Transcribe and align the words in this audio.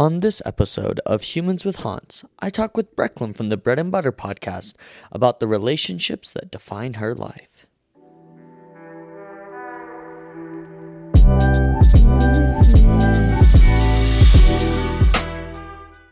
On 0.00 0.20
this 0.20 0.40
episode 0.46 0.98
of 1.04 1.20
Humans 1.20 1.66
with 1.66 1.76
Haunts, 1.80 2.24
I 2.38 2.48
talk 2.48 2.74
with 2.74 2.96
Brecklyn 2.96 3.34
from 3.34 3.50
the 3.50 3.58
Bread 3.58 3.78
and 3.78 3.92
Butter 3.92 4.12
podcast 4.12 4.74
about 5.12 5.40
the 5.40 5.46
relationships 5.46 6.30
that 6.30 6.50
define 6.50 6.94
her 6.94 7.14
life. 7.14 7.66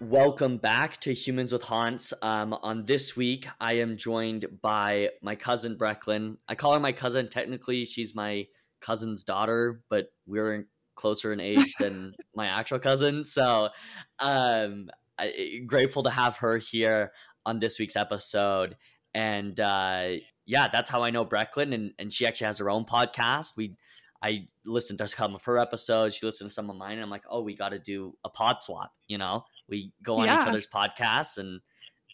Welcome 0.03 0.59
back 0.59 1.01
to 1.01 1.15
Humans 1.15 1.55
with 1.55 1.63
Haunts. 1.63 2.13
Um, 2.21 2.53
on 2.63 2.85
this 2.85 3.17
week, 3.17 3.47
I 3.59 3.79
am 3.79 3.97
joined 3.97 4.61
by 4.61 5.13
my 5.23 5.35
cousin 5.35 5.79
Brecklyn. 5.79 6.37
I 6.47 6.57
call 6.57 6.75
her 6.75 6.81
my 6.81 6.93
cousin. 6.93 7.31
Technically, 7.31 7.87
she's 7.87 8.15
my 8.15 8.49
cousin's 8.83 9.25
daughter, 9.25 9.81
but 9.89 10.09
we're 10.27 10.67
closer 10.99 11.33
in 11.33 11.41
age 11.41 11.75
than 11.81 12.15
my 12.35 12.47
actual 12.47 12.79
cousin. 12.79 13.25
So, 13.25 13.71
um, 14.19 14.91
I, 15.19 15.63
grateful 15.67 16.03
to 16.03 16.11
have 16.11 16.39
her 16.39 16.59
here 16.59 17.13
on 17.47 17.59
this 17.61 17.79
week's 17.79 17.97
episode. 17.97 18.77
And 19.15 19.59
uh, 19.59 20.09
yeah, 20.45 20.69
that's 20.69 20.91
how 20.91 21.03
I 21.03 21.11
know 21.11 21.25
Brecklyn, 21.25 21.73
and, 21.73 21.93
and 21.99 22.13
she 22.13 22.27
actually 22.27 22.47
has 22.47 22.59
her 22.59 22.71
own 22.71 22.85
podcast. 22.85 23.57
We 23.57 23.77
I 24.23 24.49
listened 24.67 24.99
to 24.99 25.09
some 25.09 25.35
of 25.35 25.45
her 25.45 25.59
episodes. 25.59 26.17
She 26.17 26.27
listened 26.27 26.51
to 26.51 26.55
some 26.55 26.71
of 26.71 26.77
mine, 26.77 26.95
and 26.95 27.03
I'm 27.03 27.11
like, 27.11 27.25
oh, 27.29 27.43
we 27.43 27.55
got 27.55 27.71
to 27.71 27.79
do 27.79 28.15
a 28.25 28.29
pod 28.29 28.61
swap. 28.61 28.93
You 29.07 29.19
know, 29.19 29.45
we 29.69 29.93
go 30.03 30.19
on 30.19 30.27
yeah. 30.27 30.41
each 30.41 30.47
other's 30.47 30.67
podcasts 30.67 31.39
and 31.39 31.61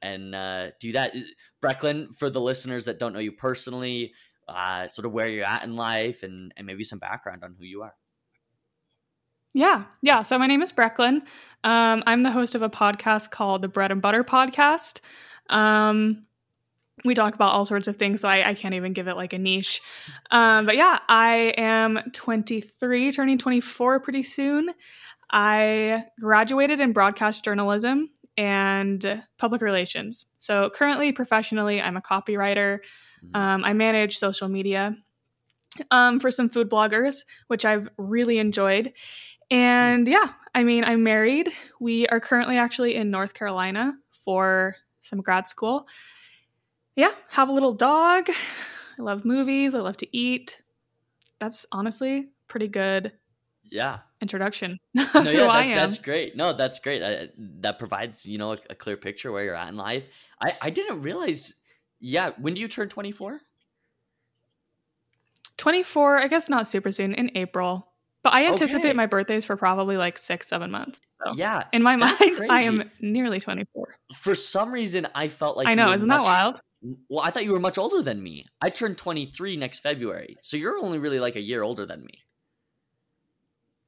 and 0.03 0.35
uh, 0.35 0.71
do 0.81 0.93
that. 0.93 1.15
Brecklyn, 1.61 2.13
for 2.13 2.29
the 2.29 2.41
listeners 2.41 2.85
that 2.87 2.99
don't 2.99 3.13
know 3.13 3.21
you 3.21 3.33
personally, 3.33 4.13
uh, 4.49 4.89
sort 4.89 5.07
of 5.07 5.13
where 5.13 5.29
you're 5.29 5.47
at 5.47 5.65
in 5.65 5.77
life, 5.77 6.23
and 6.23 6.53
and 6.57 6.67
maybe 6.67 6.85
some 6.85 6.99
background 6.99 7.43
on 7.45 7.55
who 7.59 7.65
you 7.65 7.83
are. 7.83 7.95
Yeah, 9.55 9.85
yeah. 10.03 10.23
So 10.23 10.37
my 10.37 10.49
name 10.49 10.63
is 10.63 10.73
Brecklyn. 10.73 11.23
Um, 11.63 12.03
I'm 12.07 12.25
the 12.25 12.33
host 12.33 12.57
of 12.57 12.63
a 12.63 12.69
podcast 12.69 13.31
called 13.31 13.63
the 13.63 13.69
Bread 13.69 13.93
and 13.93 14.03
Butter 14.03 14.25
Podcast. 14.25 15.01
Um, 15.49 16.27
we 17.05 17.15
talk 17.15 17.35
about 17.35 17.53
all 17.53 17.65
sorts 17.65 17.87
of 17.87 17.97
things, 17.97 18.23
so 18.23 18.29
I, 18.29 18.51
I 18.51 18.55
can't 18.55 18.75
even 18.75 18.93
give 18.93 19.07
it 19.07 19.15
like 19.15 19.33
a 19.33 19.39
niche. 19.39 19.81
Um, 20.33 20.67
but 20.67 20.77
yeah, 20.77 20.99
I 21.09 21.55
am 21.57 22.01
23, 22.13 23.13
turning 23.13 23.39
24 23.39 24.01
pretty 24.01 24.25
soon. 24.25 24.71
I 25.31 26.05
graduated 26.21 26.81
in 26.81 26.93
broadcast 26.93 27.45
journalism 27.45 28.11
and 28.37 29.23
public 29.39 29.63
relations. 29.63 30.27
So 30.39 30.69
currently, 30.71 31.13
professionally, 31.13 31.81
I'm 31.81 31.97
a 31.97 32.03
copywriter. 32.03 32.81
Mm-hmm. 33.25 33.37
Um, 33.37 33.65
I 33.65 33.73
manage 33.73 34.19
social 34.19 34.49
media 34.49 34.97
um, 35.91 36.21
for 36.21 36.31
some 36.31 36.49
food 36.49 36.71
bloggers, 36.71 37.25
which 37.49 37.65
I've 37.65 37.89
really 37.97 38.39
enjoyed. 38.39 38.93
And 39.51 40.07
yeah, 40.09 40.29
I 40.55 40.65
mean, 40.65 40.85
I'm 40.85 41.03
married. 41.03 41.51
We 41.81 42.07
are 42.09 42.21
currently 42.21 42.57
actually 42.57 42.95
in 42.95 43.11
North 43.11 43.35
Carolina 43.35 43.97
for 44.13 44.77
some 45.01 45.21
grad 45.21 45.49
school. 45.49 45.87
Yeah, 46.97 47.13
have 47.31 47.49
a 47.49 47.53
little 47.53 47.75
dog. 47.75 48.29
I 48.99 49.03
love 49.03 49.25
movies. 49.25 49.75
I 49.75 49.81
love 49.81 49.97
to 49.99 50.17
eat. 50.17 50.63
That's 51.41 51.67
honestly 51.73 52.31
pretty 52.47 52.69
good. 52.69 53.13
Yeah. 53.65 53.99
Introduction. 54.21 54.79
no, 54.95 55.03
yeah, 55.15 55.47
that, 55.47 55.75
that's 55.75 55.99
great. 55.99 56.37
No, 56.37 56.53
that's 56.53 56.79
great. 56.79 57.03
I, 57.03 57.29
that 57.37 57.79
provides 57.79 58.25
you 58.25 58.39
know 58.39 58.53
a, 58.53 58.59
a, 58.71 58.75
clear 58.75 58.97
picture 58.97 59.33
where 59.33 59.45
you're 59.45 59.55
at 59.55 59.69
in 59.69 59.77
life. 59.77 60.09
I 60.41 60.57
I 60.63 60.71
didn't 60.71 61.03
realize. 61.03 61.55
Yeah, 62.01 62.31
when 62.39 62.55
do 62.55 62.61
you 62.61 62.69
turn 62.69 62.89
24? 62.89 63.41
24. 65.57 66.19
I 66.19 66.29
guess 66.29 66.49
not 66.49 66.69
super 66.69 66.93
soon. 66.93 67.15
In 67.15 67.31
April. 67.35 67.89
But 68.25 68.33
I 68.33 68.47
anticipate 68.47 68.89
okay. 68.89 68.93
my 68.95 69.05
birthdays 69.05 69.45
for 69.45 69.55
probably 69.55 69.99
like 69.99 70.17
six, 70.17 70.49
seven 70.49 70.71
months. 70.71 70.99
So 71.25 71.35
yeah. 71.35 71.65
In 71.75 71.83
my 71.83 71.95
mind, 71.97 72.17
crazy. 72.19 72.49
I 72.49 72.63
am 72.63 72.91
nearly 73.01 73.39
24. 73.39 73.97
For 74.15 74.35
some 74.35 74.73
reason, 74.73 75.07
I 75.15 75.29
felt 75.29 75.59
like 75.59 75.69
I 75.69 75.75
know, 75.75 75.93
isn't 75.93 76.09
much, 76.09 76.23
that 76.23 76.25
wild? 76.25 76.61
Well, 77.11 77.25
I 77.25 77.31
thought 77.31 77.45
you 77.45 77.53
were 77.53 77.61
much 77.61 77.77
older 77.77 78.01
than 78.01 78.23
me. 78.23 78.47
I 78.63 78.71
turned 78.71 78.97
23 78.97 79.57
next 79.57 79.81
February. 79.81 80.37
So 80.41 80.57
you're 80.57 80.79
only 80.79 80.99
really 80.99 81.21
like 81.21 81.37
a 81.37 81.41
year 81.41 81.63
older 81.63 81.85
than 81.85 82.03
me. 82.03 82.25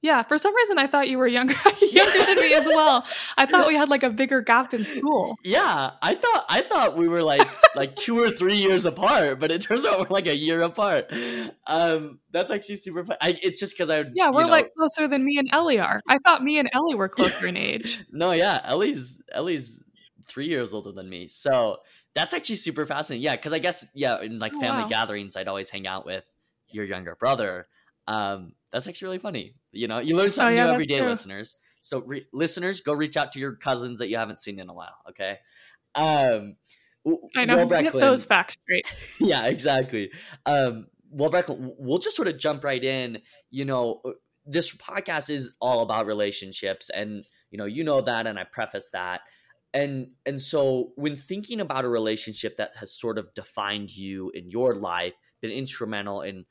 Yeah, 0.07 0.23
for 0.23 0.39
some 0.39 0.55
reason 0.55 0.79
I 0.79 0.87
thought 0.87 1.09
you 1.09 1.19
were 1.19 1.27
younger 1.27 1.57
younger 1.81 2.25
than 2.25 2.37
me 2.37 2.55
as 2.55 2.65
well. 2.65 3.05
I 3.37 3.45
thought 3.45 3.67
we 3.67 3.75
had 3.75 3.89
like 3.89 4.05
a 4.05 4.11
bigger 4.11 4.41
gap 4.41 4.73
in 4.73 4.85
school. 4.85 5.37
Yeah, 5.43 5.91
I 6.01 6.15
thought 6.15 6.47
I 6.49 6.61
thought 6.61 6.97
we 6.97 7.09
were 7.09 7.25
like 7.25 7.45
like 7.75 7.97
two 7.97 8.23
or 8.23 8.31
three 8.31 8.55
years 8.55 8.87
apart, 8.87 9.41
but 9.41 9.51
it 9.51 9.63
turns 9.63 9.85
out 9.85 9.99
we're 9.99 10.15
like 10.15 10.29
a 10.29 10.37
year 10.37 10.63
apart. 10.63 11.13
Um, 11.67 12.21
that's 12.31 12.53
actually 12.53 12.77
super 12.77 13.03
fun. 13.03 13.17
I, 13.21 13.37
it's 13.43 13.59
just 13.59 13.75
because 13.75 13.91
I 13.91 14.05
yeah, 14.15 14.31
we're 14.31 14.43
know, 14.43 14.49
like 14.49 14.73
closer 14.77 15.09
than 15.09 15.25
me 15.25 15.39
and 15.39 15.49
Ellie 15.53 15.81
are. 15.81 16.01
I 16.09 16.19
thought 16.19 16.41
me 16.41 16.61
and 16.61 16.71
Ellie 16.73 16.95
were 16.95 17.09
closer 17.09 17.49
in 17.49 17.57
age. 17.57 18.05
No, 18.13 18.31
yeah, 18.31 18.61
Ellie's 18.65 19.21
Ellie's 19.33 19.83
three 20.25 20.47
years 20.47 20.73
older 20.73 20.93
than 20.93 21.11
me, 21.11 21.27
so 21.27 21.79
that's 22.15 22.33
actually 22.33 22.57
super 22.57 22.87
fascinating. 22.87 23.25
Yeah, 23.25 23.35
because 23.35 23.53
I 23.53 23.59
guess 23.59 23.89
yeah, 23.93 24.23
in 24.23 24.39
like 24.39 24.53
oh, 24.55 24.61
family 24.61 24.85
wow. 24.85 24.89
gatherings, 24.89 25.37
I'd 25.37 25.49
always 25.49 25.69
hang 25.69 25.89
out 25.89 26.07
with 26.07 26.31
your 26.69 26.85
younger 26.85 27.17
brother. 27.17 27.67
Um, 28.07 28.53
that's 28.77 28.87
actually 28.87 29.07
really 29.07 29.19
funny. 29.21 29.55
You 29.73 29.89
know, 29.89 30.01
you 30.01 30.17
learn 30.17 30.29
something 30.29 30.53
oh, 30.53 30.57
yeah, 30.57 30.67
new 30.67 30.73
every 30.75 30.85
day, 30.85 30.99
true. 30.99 31.09
listeners. 31.09 31.57
So, 31.81 32.01
re- 32.01 32.27
listeners, 32.35 32.83
go 32.83 32.93
reach 32.93 33.17
out 33.17 33.33
to 33.33 33.41
your 33.41 33.57
cousins 33.57 34.01
that 34.01 34.11
you 34.11 34.19
haven't 34.19 34.39
seen 34.39 34.61
in 34.61 34.69
a 34.69 34.75
while. 34.75 34.99
Okay. 35.09 35.39
Um, 35.95 36.57
I 37.35 37.47
know. 37.47 37.67
Get 37.67 37.95
those 37.95 38.27
facts 38.27 38.59
straight. 38.63 38.85
yeah, 39.19 39.47
exactly. 39.47 40.11
Um, 40.45 40.89
well, 41.11 41.31
Brecklyn, 41.31 41.73
we'll 41.79 42.01
just 42.01 42.17
sort 42.17 42.29
of 42.29 42.39
jump 42.39 42.65
right 42.65 42.85
in. 42.85 43.23
You 43.49 43.65
know, 43.65 44.03
uh, 44.05 44.11
this 44.45 44.77
podcast 44.77 45.31
is 45.31 45.49
all 45.59 45.81
about 45.81 46.05
relationships, 46.05 46.91
and 46.91 47.25
you 47.51 47.57
know, 47.57 47.65
you 47.65 47.83
know 47.83 48.03
that, 48.03 48.27
and 48.27 48.39
I 48.39 48.45
preface 48.45 48.91
that. 48.93 49.23
And 49.73 50.09
and 50.27 50.39
so, 50.39 50.93
when 50.97 51.17
thinking 51.17 51.63
about 51.63 51.87
a 51.87 51.89
relationship 51.89 52.59
that 52.59 52.77
has 52.77 52.93
sort 52.93 53.17
of 53.17 53.33
defined 53.33 53.97
you 53.97 54.31
in 54.35 54.51
your 54.51 54.75
life, 54.75 55.15
been 55.41 55.51
instrumental 55.51 56.21
in 56.21 56.45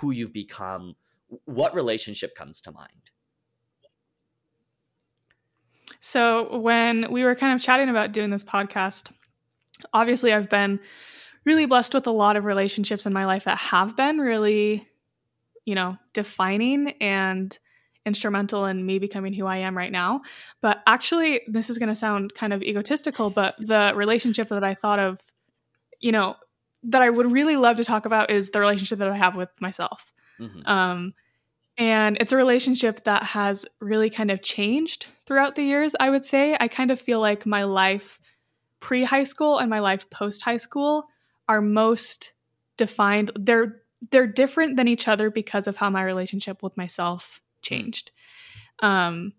who 0.00 0.10
you've 0.10 0.32
become, 0.32 0.96
what 1.44 1.74
relationship 1.74 2.34
comes 2.34 2.60
to 2.62 2.72
mind? 2.72 3.10
So, 6.00 6.58
when 6.58 7.10
we 7.10 7.24
were 7.24 7.34
kind 7.34 7.54
of 7.54 7.60
chatting 7.60 7.88
about 7.88 8.12
doing 8.12 8.30
this 8.30 8.44
podcast, 8.44 9.10
obviously 9.92 10.32
I've 10.32 10.50
been 10.50 10.80
really 11.44 11.66
blessed 11.66 11.94
with 11.94 12.06
a 12.06 12.12
lot 12.12 12.36
of 12.36 12.44
relationships 12.44 13.06
in 13.06 13.12
my 13.12 13.24
life 13.24 13.44
that 13.44 13.58
have 13.58 13.96
been 13.96 14.18
really, 14.18 14.86
you 15.64 15.74
know, 15.74 15.96
defining 16.12 16.90
and 17.00 17.58
instrumental 18.04 18.66
in 18.66 18.86
me 18.86 18.98
becoming 18.98 19.32
who 19.32 19.46
I 19.46 19.58
am 19.58 19.76
right 19.76 19.90
now. 19.90 20.20
But 20.60 20.82
actually, 20.86 21.42
this 21.48 21.70
is 21.70 21.78
going 21.78 21.88
to 21.88 21.94
sound 21.94 22.34
kind 22.34 22.52
of 22.52 22.62
egotistical, 22.62 23.30
but 23.30 23.56
the 23.58 23.92
relationship 23.94 24.48
that 24.50 24.64
I 24.64 24.74
thought 24.74 24.98
of, 24.98 25.20
you 26.00 26.12
know, 26.12 26.36
that 26.84 27.02
I 27.02 27.10
would 27.10 27.32
really 27.32 27.56
love 27.56 27.78
to 27.78 27.84
talk 27.84 28.06
about 28.06 28.30
is 28.30 28.50
the 28.50 28.60
relationship 28.60 28.98
that 29.00 29.08
I 29.08 29.16
have 29.16 29.34
with 29.34 29.50
myself. 29.60 30.12
Mm-hmm. 30.40 30.68
Um, 30.68 31.14
and 31.78 32.16
it's 32.20 32.32
a 32.32 32.36
relationship 32.36 33.04
that 33.04 33.22
has 33.22 33.66
really 33.80 34.08
kind 34.08 34.30
of 34.30 34.42
changed 34.42 35.08
throughout 35.26 35.54
the 35.54 35.62
years, 35.62 35.94
I 36.00 36.10
would 36.10 36.24
say. 36.24 36.56
I 36.58 36.68
kind 36.68 36.90
of 36.90 37.00
feel 37.00 37.20
like 37.20 37.44
my 37.44 37.64
life 37.64 38.18
pre 38.80 39.04
high 39.04 39.24
school 39.24 39.58
and 39.58 39.68
my 39.68 39.80
life 39.80 40.08
post 40.08 40.42
high 40.42 40.56
school 40.56 41.06
are 41.48 41.60
most 41.60 42.32
defined. 42.76 43.30
They're 43.38 43.82
they're 44.10 44.26
different 44.26 44.76
than 44.76 44.88
each 44.88 45.08
other 45.08 45.30
because 45.30 45.66
of 45.66 45.76
how 45.76 45.90
my 45.90 46.02
relationship 46.02 46.62
with 46.62 46.76
myself 46.76 47.40
changed. 47.62 48.12
Um, 48.80 49.32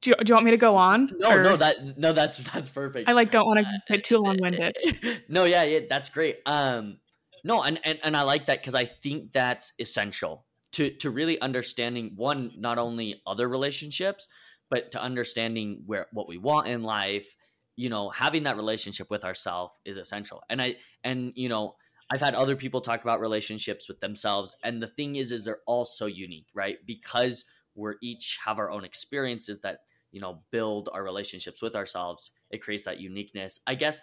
do 0.00 0.10
you, 0.10 0.16
do 0.16 0.30
you 0.30 0.34
want 0.34 0.44
me 0.44 0.50
to 0.50 0.56
go 0.56 0.76
on? 0.76 1.12
No, 1.16 1.30
or? 1.30 1.42
no, 1.42 1.56
that 1.56 1.98
no, 1.98 2.12
that's 2.12 2.38
that's 2.52 2.68
perfect. 2.68 3.08
I 3.08 3.12
like 3.12 3.30
don't 3.30 3.46
want 3.46 3.60
to 3.60 3.80
get 3.88 4.04
too 4.04 4.18
long 4.18 4.36
winded. 4.40 4.76
no, 5.28 5.44
yeah, 5.44 5.62
yeah, 5.62 5.80
that's 5.88 6.10
great. 6.10 6.38
Um, 6.46 6.98
no, 7.44 7.62
and 7.62 7.80
and, 7.84 7.98
and 8.02 8.16
I 8.16 8.22
like 8.22 8.46
that 8.46 8.58
because 8.60 8.74
I 8.74 8.84
think 8.84 9.32
that's 9.32 9.72
essential 9.78 10.46
to 10.72 10.90
to 10.90 11.10
really 11.10 11.40
understanding 11.40 12.12
one 12.16 12.52
not 12.56 12.78
only 12.78 13.22
other 13.26 13.48
relationships, 13.48 14.28
but 14.70 14.92
to 14.92 15.02
understanding 15.02 15.82
where 15.86 16.06
what 16.12 16.28
we 16.28 16.38
want 16.38 16.68
in 16.68 16.82
life. 16.82 17.36
You 17.74 17.88
know, 17.88 18.10
having 18.10 18.42
that 18.42 18.56
relationship 18.56 19.10
with 19.10 19.24
ourselves 19.24 19.78
is 19.84 19.96
essential. 19.96 20.42
And 20.50 20.60
I 20.60 20.76
and 21.02 21.32
you 21.34 21.48
know, 21.48 21.74
I've 22.10 22.20
had 22.20 22.34
other 22.34 22.56
people 22.56 22.80
talk 22.80 23.02
about 23.02 23.20
relationships 23.20 23.88
with 23.88 24.00
themselves, 24.00 24.56
and 24.62 24.82
the 24.82 24.86
thing 24.86 25.16
is, 25.16 25.32
is 25.32 25.44
they're 25.44 25.60
all 25.66 25.84
so 25.84 26.06
unique, 26.06 26.48
right? 26.54 26.76
Because 26.86 27.44
we're 27.74 27.96
each 28.02 28.38
have 28.44 28.58
our 28.58 28.70
own 28.70 28.84
experiences 28.84 29.60
that 29.60 29.78
you 30.10 30.20
know 30.20 30.42
build 30.50 30.88
our 30.92 31.02
relationships 31.02 31.62
with 31.62 31.74
ourselves 31.74 32.32
it 32.50 32.62
creates 32.62 32.84
that 32.84 33.00
uniqueness 33.00 33.60
i 33.66 33.74
guess 33.74 34.00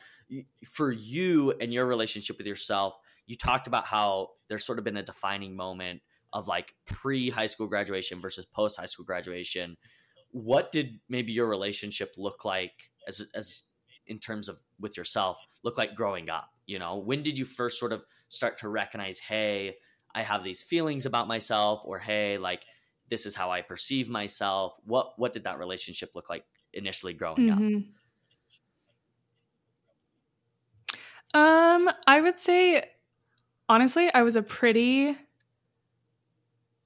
for 0.66 0.92
you 0.92 1.54
and 1.62 1.72
your 1.72 1.86
relationship 1.86 2.38
with 2.38 2.48
yourself 2.48 2.96
you 3.30 3.38
talked 3.38 3.68
about 3.68 3.86
how 3.86 4.30
there's 4.48 4.66
sort 4.66 4.80
of 4.80 4.84
been 4.84 4.98
a 4.98 5.04
defining 5.04 5.56
moment 5.56 6.02
of 6.34 6.48
like 6.48 6.74
pre 6.86 7.30
high 7.30 7.46
school 7.46 7.68
graduation 7.68 8.20
versus 8.20 8.46
post 8.46 8.80
high 8.80 8.86
school 8.86 9.06
graduation 9.06 9.78
what 10.32 10.72
did 10.72 11.00
maybe 11.08 11.32
your 11.32 11.48
relationship 11.48 12.14
look 12.18 12.44
like 12.44 12.92
as 13.08 13.26
as 13.34 13.64
in 14.06 14.20
terms 14.20 14.50
of 14.50 14.60
with 14.80 14.98
yourself 14.98 15.40
look 15.64 15.78
like 15.78 15.96
growing 15.96 16.30
up 16.30 16.50
you 16.66 16.78
know 16.78 16.98
when 16.98 17.24
did 17.24 17.38
you 17.38 17.46
first 17.46 17.80
sort 17.80 17.94
of 17.94 18.04
start 18.28 18.58
to 18.58 18.70
recognize 18.70 19.20
hey 19.20 19.76
i 20.14 20.22
have 20.22 20.44
these 20.44 20.62
feelings 20.62 21.06
about 21.06 21.28
myself 21.28 21.82
or 21.86 21.98
hey 21.98 22.38
like 22.38 22.66
this 23.10 23.26
is 23.26 23.36
how 23.36 23.52
I 23.52 23.62
perceive 23.62 24.10
myself. 24.10 24.74
What 24.86 25.14
what 25.18 25.34
did 25.34 25.44
that 25.44 25.60
relationship 25.60 26.12
look 26.16 26.30
like 26.30 26.46
initially 26.74 27.14
growing 27.14 27.50
mm-hmm. 27.50 27.78
up? 31.34 31.40
Um, 31.42 31.90
I 32.08 32.22
would 32.22 32.40
say 32.40 32.84
honestly, 33.70 34.14
I 34.14 34.24
was 34.24 34.36
a 34.36 34.42
pretty 34.42 35.16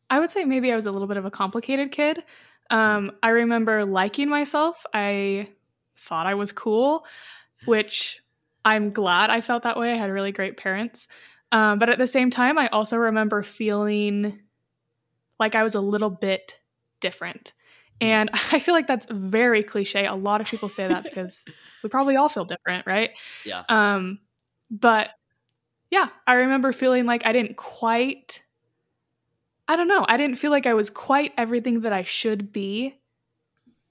I 0.10 0.20
would 0.20 0.30
say 0.30 0.46
maybe 0.46 0.72
I 0.72 0.76
was 0.76 0.86
a 0.86 0.92
little 0.92 1.08
bit 1.08 1.18
of 1.18 1.26
a 1.26 1.32
complicated 1.32 1.92
kid. 1.92 2.24
Um, 2.70 3.14
I 3.24 3.30
remember 3.30 3.84
liking 3.84 4.30
myself. 4.30 4.86
I 4.94 5.50
thought 5.98 6.28
I 6.28 6.36
was 6.36 6.52
cool, 6.52 7.04
which 7.66 8.22
I'm 8.64 8.92
glad 8.92 9.32
I 9.32 9.42
felt 9.42 9.64
that 9.64 9.76
way. 9.78 9.92
I 9.92 9.96
had 9.96 10.12
really 10.12 10.32
great 10.32 10.56
parents. 10.56 11.08
Um, 11.52 11.80
but 11.80 11.90
at 11.90 11.98
the 11.98 12.06
same 12.06 12.30
time, 12.30 12.60
I 12.60 12.68
also 12.68 12.98
remember 12.98 13.42
feeling 13.42 14.40
like 15.40 15.56
I 15.56 15.64
was 15.64 15.74
a 15.74 15.82
little 15.82 16.10
bit 16.12 16.60
different. 17.00 17.54
And 18.00 18.30
I 18.52 18.60
feel 18.60 18.76
like 18.76 18.88
that's 18.88 19.08
very 19.10 19.64
cliche. 19.64 20.06
A 20.06 20.16
lot 20.16 20.42
of 20.42 20.48
people 20.48 20.70
say 20.70 20.88
that 20.88 21.04
because 21.06 21.44
we 21.82 21.90
probably 21.90 22.18
all 22.18 22.30
feel 22.30 22.46
different, 22.46 22.86
right? 22.86 23.12
Yeah. 23.46 23.64
Um, 23.68 24.20
but 24.70 25.10
yeah, 25.94 26.10
I 26.26 26.34
remember 26.34 26.74
feeling 26.74 27.06
like 27.06 27.24
I 27.24 27.34
didn't 27.34 27.56
quite 27.56 28.42
I 29.68 29.76
don't 29.76 29.88
know, 29.88 30.04
I 30.10 30.18
didn't 30.18 30.40
feel 30.40 30.50
like 30.50 30.66
I 30.66 30.74
was 30.74 30.90
quite 30.90 31.34
everything 31.38 31.82
that 31.82 31.94
I 31.94 32.02
should 32.02 32.52
be 32.52 32.96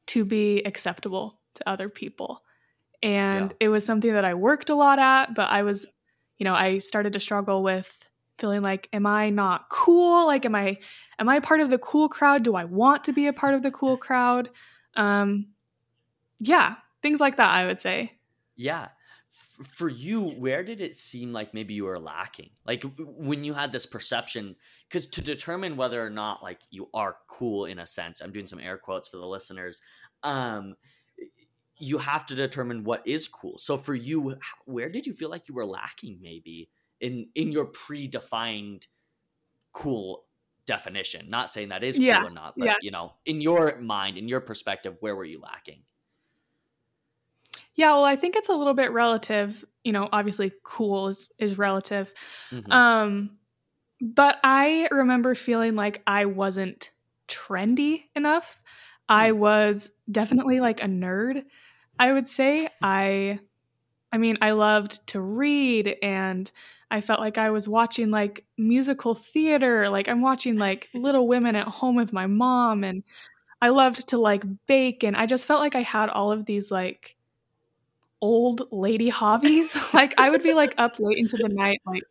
to 0.09 0.25
be 0.25 0.63
acceptable 0.65 1.39
to 1.55 1.69
other 1.69 1.89
people. 1.89 2.43
And 3.05 3.51
yeah. 3.51 3.57
it 3.61 3.69
was 3.69 3.87
something 3.87 4.13
that 4.13 4.25
I 4.25 4.35
worked 4.35 4.69
a 4.69 4.75
lot 4.75 4.99
at, 4.99 5.33
but 5.37 5.49
I 5.49 5.63
was, 5.63 5.87
you 6.39 6.45
know, 6.45 6.57
I 6.57 6.79
started 6.79 7.13
to 7.13 7.21
struggle 7.21 7.63
with 7.63 8.11
feeling 8.37 8.63
like 8.63 8.89
am 8.93 9.07
I 9.07 9.31
not 9.31 9.69
cool? 9.69 10.27
Like 10.27 10.45
am 10.45 10.57
I 10.57 10.79
am 11.21 11.29
I 11.29 11.39
part 11.39 11.61
of 11.61 11.71
the 11.71 11.79
cool 11.79 12.09
crowd? 12.09 12.43
Do 12.43 12.57
I 12.57 12.65
want 12.65 13.05
to 13.05 13.13
be 13.13 13.29
a 13.29 13.33
part 13.33 13.55
of 13.55 13.63
the 13.63 13.71
cool 13.71 13.97
crowd? 13.97 14.51
Um 14.97 15.53
yeah, 16.41 16.75
things 17.01 17.21
like 17.21 17.37
that 17.37 17.55
I 17.55 17.67
would 17.67 17.79
say. 17.81 18.15
Yeah 18.57 18.89
for 19.33 19.89
you, 19.89 20.23
where 20.23 20.63
did 20.63 20.81
it 20.81 20.95
seem 20.95 21.33
like 21.33 21.55
maybe 21.55 21.75
you 21.75 21.85
were 21.85 21.99
lacking? 21.99 22.51
Like 22.67 22.85
when 22.99 23.45
you 23.45 23.55
had 23.55 23.73
this 23.73 23.87
perception, 23.87 24.57
because 24.89 25.07
to 25.09 25.23
determine 25.23 25.77
whether 25.77 26.05
or 26.05 26.11
not 26.11 26.43
like 26.43 26.61
you 26.71 26.89
are 26.93 27.17
cool 27.29 27.65
in 27.65 27.79
a 27.79 27.87
sense, 27.87 28.21
I'm 28.21 28.33
doing 28.33 28.47
some 28.47 28.61
air 28.61 28.77
quotes 28.77 29.09
for 29.09 29.17
the 29.17 29.27
listeners. 29.27 29.81
Um, 30.23 30.77
you 31.79 31.99
have 31.99 32.27
to 32.27 32.35
determine 32.35 32.85
what 32.85 33.07
is 33.07 33.27
cool. 33.27 33.59
So 33.59 33.77
for 33.77 33.95
you, 33.95 34.37
where 34.67 34.89
did 34.89 35.07
you 35.07 35.13
feel 35.13 35.31
like 35.31 35.49
you 35.49 35.55
were 35.55 35.67
lacking 35.67 36.19
maybe 36.21 36.69
in 37.01 37.29
in 37.35 37.53
your 37.53 37.67
predefined 37.67 38.87
cool 39.73 40.25
definition? 40.67 41.31
Not 41.31 41.51
saying 41.51 41.71
that 41.71 41.83
is 41.83 41.97
cool 41.97 42.07
yeah. 42.07 42.25
or 42.25 42.31
not, 42.31 42.55
but 42.57 42.67
yeah. 42.67 42.77
you 42.83 42.91
know, 42.91 43.15
in 43.27 43.41
your 43.41 43.79
mind, 43.81 44.19
in 44.19 44.29
your 44.29 44.41
perspective, 44.41 44.97
where 45.01 45.17
were 45.17 45.25
you 45.25 45.41
lacking? 45.41 45.83
Yeah, 47.75 47.93
well, 47.95 48.05
I 48.05 48.17
think 48.17 48.37
it's 48.37 48.49
a 48.49 48.55
little 48.55 48.75
bit 48.75 48.93
relative. 48.93 49.65
You 49.85 49.93
know, 49.93 50.09
obviously, 50.13 50.53
cool 50.63 51.09
is 51.09 51.29
is 51.39 51.59
relative. 51.59 52.13
Mm-hmm. 52.51 52.71
Um, 52.71 53.31
but 54.01 54.39
I 54.43 54.89
remember 54.91 55.35
feeling 55.35 55.77
like 55.77 56.03
I 56.07 56.27
wasn't 56.27 56.91
trendy 57.29 58.05
enough. 58.15 58.61
I 59.09 59.31
mm. 59.31 59.37
was 59.37 59.91
definitely 60.11 60.61
like 60.61 60.83
a 60.83 60.87
nerd. 60.87 61.45
I 61.99 62.13
would 62.13 62.29
say 62.29 62.69
I 62.83 63.39
I 64.13 64.19
mean, 64.19 64.37
I 64.43 64.51
loved 64.51 65.07
to 65.09 65.21
read 65.21 65.97
and 66.03 66.51
I 66.91 67.01
felt 67.01 67.21
like 67.21 67.39
I 67.39 67.51
was 67.51 67.67
watching 67.67 68.11
like 68.11 68.45
musical 68.59 69.15
theater. 69.15 69.89
Like 69.89 70.09
I'm 70.09 70.21
watching 70.21 70.59
like 70.59 70.89
Little 70.95 71.27
Women 71.27 71.57
at 71.57 71.67
home 71.67 71.97
with 71.97 72.13
my 72.13 72.27
mom 72.27 72.85
and 72.85 73.03
I 73.63 73.71
loved 73.71 74.09
to 74.09 74.19
like 74.19 74.45
bake 74.67 75.03
and 75.03 75.17
I 75.17 75.27
just 75.27 75.47
felt 75.47 75.61
like 75.61 75.75
I 75.75 75.83
had 75.83 76.11
all 76.11 76.33
of 76.33 76.45
these 76.45 76.71
like 76.71 77.17
old 78.23 78.63
lady 78.73 79.11
hobbies. 79.11 79.77
like 79.93 80.19
I 80.19 80.31
would 80.31 80.43
be 80.43 80.55
like 80.55 80.75
up 80.79 80.99
late 80.99 81.19
into 81.19 81.37
the 81.37 81.49
night, 81.49 81.83
like 81.85 82.05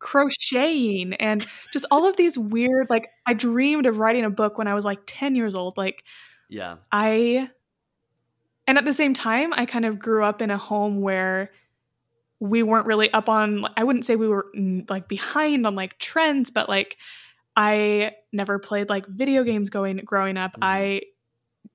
crocheting 0.00 1.14
and 1.14 1.44
just 1.72 1.84
all 1.90 2.06
of 2.06 2.16
these 2.16 2.38
weird 2.38 2.88
like 2.88 3.08
I 3.26 3.34
dreamed 3.34 3.84
of 3.86 3.98
writing 3.98 4.24
a 4.24 4.30
book 4.30 4.56
when 4.56 4.68
I 4.68 4.74
was 4.74 4.84
like 4.84 5.00
10 5.06 5.34
years 5.34 5.54
old. 5.54 5.76
Like 5.76 6.02
yeah. 6.48 6.76
I 6.90 7.50
and 8.66 8.78
at 8.78 8.84
the 8.84 8.92
same 8.92 9.14
time 9.14 9.52
I 9.52 9.66
kind 9.66 9.84
of 9.84 9.98
grew 9.98 10.24
up 10.24 10.40
in 10.42 10.50
a 10.50 10.58
home 10.58 11.00
where 11.00 11.50
we 12.40 12.62
weren't 12.62 12.86
really 12.86 13.12
up 13.12 13.28
on 13.28 13.66
I 13.76 13.84
wouldn't 13.84 14.06
say 14.06 14.16
we 14.16 14.28
were 14.28 14.46
like 14.88 15.08
behind 15.08 15.66
on 15.66 15.74
like 15.74 15.98
trends, 15.98 16.50
but 16.50 16.68
like 16.68 16.96
I 17.56 18.12
never 18.32 18.60
played 18.60 18.88
like 18.88 19.06
video 19.08 19.42
games 19.42 19.68
going 19.68 19.96
growing 20.04 20.36
up. 20.36 20.52
Mm-hmm. 20.52 20.64
I 20.64 21.00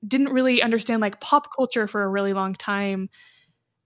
didn't 0.05 0.29
really 0.29 0.61
understand 0.61 1.01
like 1.01 1.19
pop 1.19 1.53
culture 1.53 1.87
for 1.87 2.03
a 2.03 2.07
really 2.07 2.33
long 2.33 2.55
time 2.55 3.09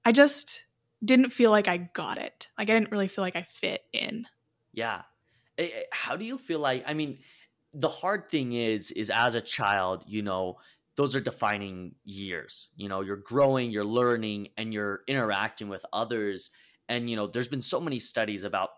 I 0.08 0.14
just 0.14 0.68
didn't 1.04 1.32
feel 1.32 1.52
like 1.52 1.68
I 1.68 1.76
got 1.76 2.18
it. 2.18 2.48
Like 2.58 2.70
I 2.70 2.74
didn't 2.74 2.92
really 2.92 3.10
feel 3.10 3.26
like 3.26 3.36
I 3.36 3.42
fit 3.42 3.82
in. 3.92 4.26
Yeah. 4.72 5.02
Eh, 5.58 5.66
eh, 5.66 5.84
how 5.92 6.16
do 6.16 6.24
you 6.24 6.38
feel 6.38 6.60
like 6.60 6.86
I 6.88 6.94
mean 6.94 7.20
the 7.74 7.90
hard 7.90 8.30
thing 8.30 8.54
is 8.54 8.92
is 8.92 9.10
as 9.10 9.36
a 9.36 9.42
child, 9.42 10.06
you 10.08 10.22
know, 10.22 10.60
those 10.96 11.14
are 11.14 11.20
defining 11.20 11.96
years. 12.06 12.70
You 12.78 12.88
know, 12.88 13.02
you're 13.02 13.18
growing, 13.18 13.70
you're 13.70 13.84
learning 13.84 14.48
and 14.56 14.74
you're 14.74 15.02
interacting 15.10 15.68
with 15.68 15.86
others 15.92 16.52
and 16.88 17.10
you 17.10 17.18
know, 17.18 17.28
there's 17.28 17.50
been 17.50 17.62
so 17.62 17.82
many 17.82 18.00
studies 18.00 18.46
about 18.46 18.70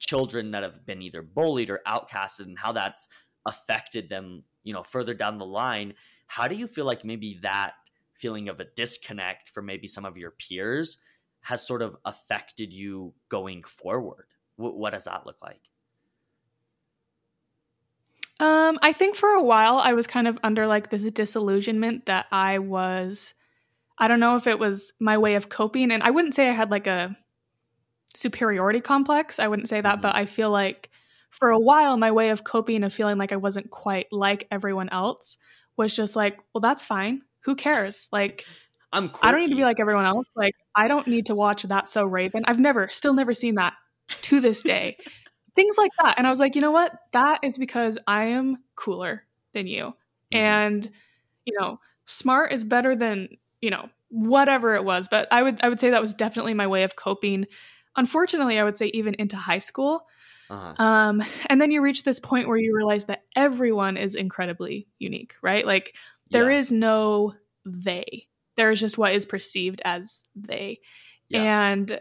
children 0.00 0.50
that 0.50 0.64
have 0.64 0.84
been 0.84 1.02
either 1.02 1.22
bullied 1.22 1.70
or 1.70 1.82
outcasted 1.86 2.46
and 2.46 2.58
how 2.58 2.72
that's 2.72 3.08
affected 3.46 4.08
them, 4.08 4.42
you 4.64 4.72
know, 4.72 4.82
further 4.82 5.14
down 5.14 5.38
the 5.38 5.46
line. 5.46 5.94
How 6.26 6.48
do 6.48 6.56
you 6.56 6.66
feel 6.66 6.84
like 6.84 7.04
maybe 7.04 7.38
that 7.42 7.74
feeling 8.14 8.48
of 8.48 8.60
a 8.60 8.64
disconnect 8.64 9.48
from 9.48 9.66
maybe 9.66 9.86
some 9.86 10.04
of 10.04 10.16
your 10.16 10.30
peers 10.30 10.98
has 11.42 11.66
sort 11.66 11.82
of 11.82 11.96
affected 12.04 12.72
you 12.72 13.12
going 13.28 13.62
forward? 13.62 14.26
W- 14.58 14.76
what 14.76 14.92
does 14.92 15.04
that 15.04 15.26
look 15.26 15.42
like? 15.42 15.70
Um, 18.40 18.78
I 18.82 18.92
think 18.92 19.14
for 19.14 19.28
a 19.30 19.42
while 19.42 19.76
I 19.76 19.92
was 19.92 20.06
kind 20.06 20.26
of 20.26 20.38
under 20.42 20.66
like 20.66 20.90
this 20.90 21.04
disillusionment 21.04 22.06
that 22.06 22.26
I 22.32 22.58
was 22.58 23.34
I 23.96 24.08
don't 24.08 24.18
know 24.18 24.34
if 24.34 24.48
it 24.48 24.58
was 24.58 24.92
my 24.98 25.18
way 25.18 25.36
of 25.36 25.48
coping 25.48 25.92
and 25.92 26.02
I 26.02 26.10
wouldn't 26.10 26.34
say 26.34 26.48
I 26.48 26.52
had 26.52 26.70
like 26.70 26.88
a 26.88 27.16
superiority 28.12 28.80
complex. 28.80 29.38
I 29.38 29.46
wouldn't 29.46 29.68
say 29.68 29.80
that, 29.80 29.94
mm-hmm. 29.94 30.00
but 30.00 30.16
I 30.16 30.26
feel 30.26 30.50
like 30.50 30.90
for 31.30 31.50
a 31.50 31.58
while 31.58 31.96
my 31.96 32.10
way 32.10 32.30
of 32.30 32.42
coping 32.42 32.82
of 32.82 32.92
feeling 32.92 33.18
like 33.18 33.32
I 33.32 33.36
wasn't 33.36 33.70
quite 33.70 34.08
like 34.10 34.48
everyone 34.50 34.88
else 34.88 35.36
was 35.76 35.94
just 35.94 36.16
like, 36.16 36.38
well 36.52 36.60
that's 36.60 36.82
fine 36.82 37.22
who 37.44 37.54
cares? 37.54 38.08
Like, 38.12 38.44
I'm 38.92 39.10
I 39.22 39.30
don't 39.30 39.40
need 39.40 39.50
to 39.50 39.56
be 39.56 39.64
like 39.64 39.80
everyone 39.80 40.04
else. 40.04 40.28
Like, 40.36 40.54
I 40.74 40.88
don't 40.88 41.06
need 41.06 41.26
to 41.26 41.34
watch 41.34 41.64
That's 41.64 41.92
So 41.92 42.04
Raven. 42.04 42.44
I've 42.46 42.60
never, 42.60 42.88
still 42.88 43.14
never 43.14 43.34
seen 43.34 43.56
that 43.56 43.74
to 44.22 44.40
this 44.40 44.62
day. 44.62 44.96
Things 45.56 45.76
like 45.78 45.92
that. 46.02 46.16
And 46.18 46.26
I 46.26 46.30
was 46.30 46.40
like, 46.40 46.54
you 46.54 46.60
know 46.60 46.72
what? 46.72 46.92
That 47.12 47.40
is 47.42 47.58
because 47.58 47.98
I 48.06 48.24
am 48.24 48.58
cooler 48.76 49.24
than 49.52 49.66
you. 49.66 49.94
Mm-hmm. 50.32 50.36
And, 50.36 50.90
you 51.44 51.58
know, 51.58 51.80
smart 52.06 52.52
is 52.52 52.64
better 52.64 52.96
than, 52.96 53.28
you 53.60 53.70
know, 53.70 53.88
whatever 54.08 54.74
it 54.74 54.84
was. 54.84 55.08
But 55.08 55.28
I 55.30 55.42
would 55.42 55.62
I 55.62 55.68
would 55.68 55.80
say 55.80 55.90
that 55.90 56.00
was 56.00 56.14
definitely 56.14 56.54
my 56.54 56.66
way 56.66 56.82
of 56.82 56.96
coping. 56.96 57.46
Unfortunately, 57.96 58.58
I 58.58 58.64
would 58.64 58.78
say 58.78 58.86
even 58.94 59.14
into 59.14 59.36
high 59.36 59.58
school. 59.58 60.06
Uh-huh. 60.50 60.82
Um, 60.82 61.22
and 61.46 61.60
then 61.60 61.70
you 61.70 61.82
reach 61.82 62.04
this 62.04 62.20
point 62.20 62.48
where 62.48 62.56
you 62.56 62.76
realize 62.76 63.06
that 63.06 63.22
everyone 63.34 63.96
is 63.96 64.14
incredibly 64.14 64.86
unique, 64.98 65.34
right? 65.42 65.66
Like 65.66 65.96
there 66.34 66.50
yeah. 66.50 66.58
is 66.58 66.72
no 66.72 67.34
they. 67.64 68.28
There 68.56 68.70
is 68.70 68.80
just 68.80 68.98
what 68.98 69.14
is 69.14 69.26
perceived 69.26 69.80
as 69.84 70.24
they. 70.36 70.80
Yeah. 71.28 71.68
And 71.68 72.00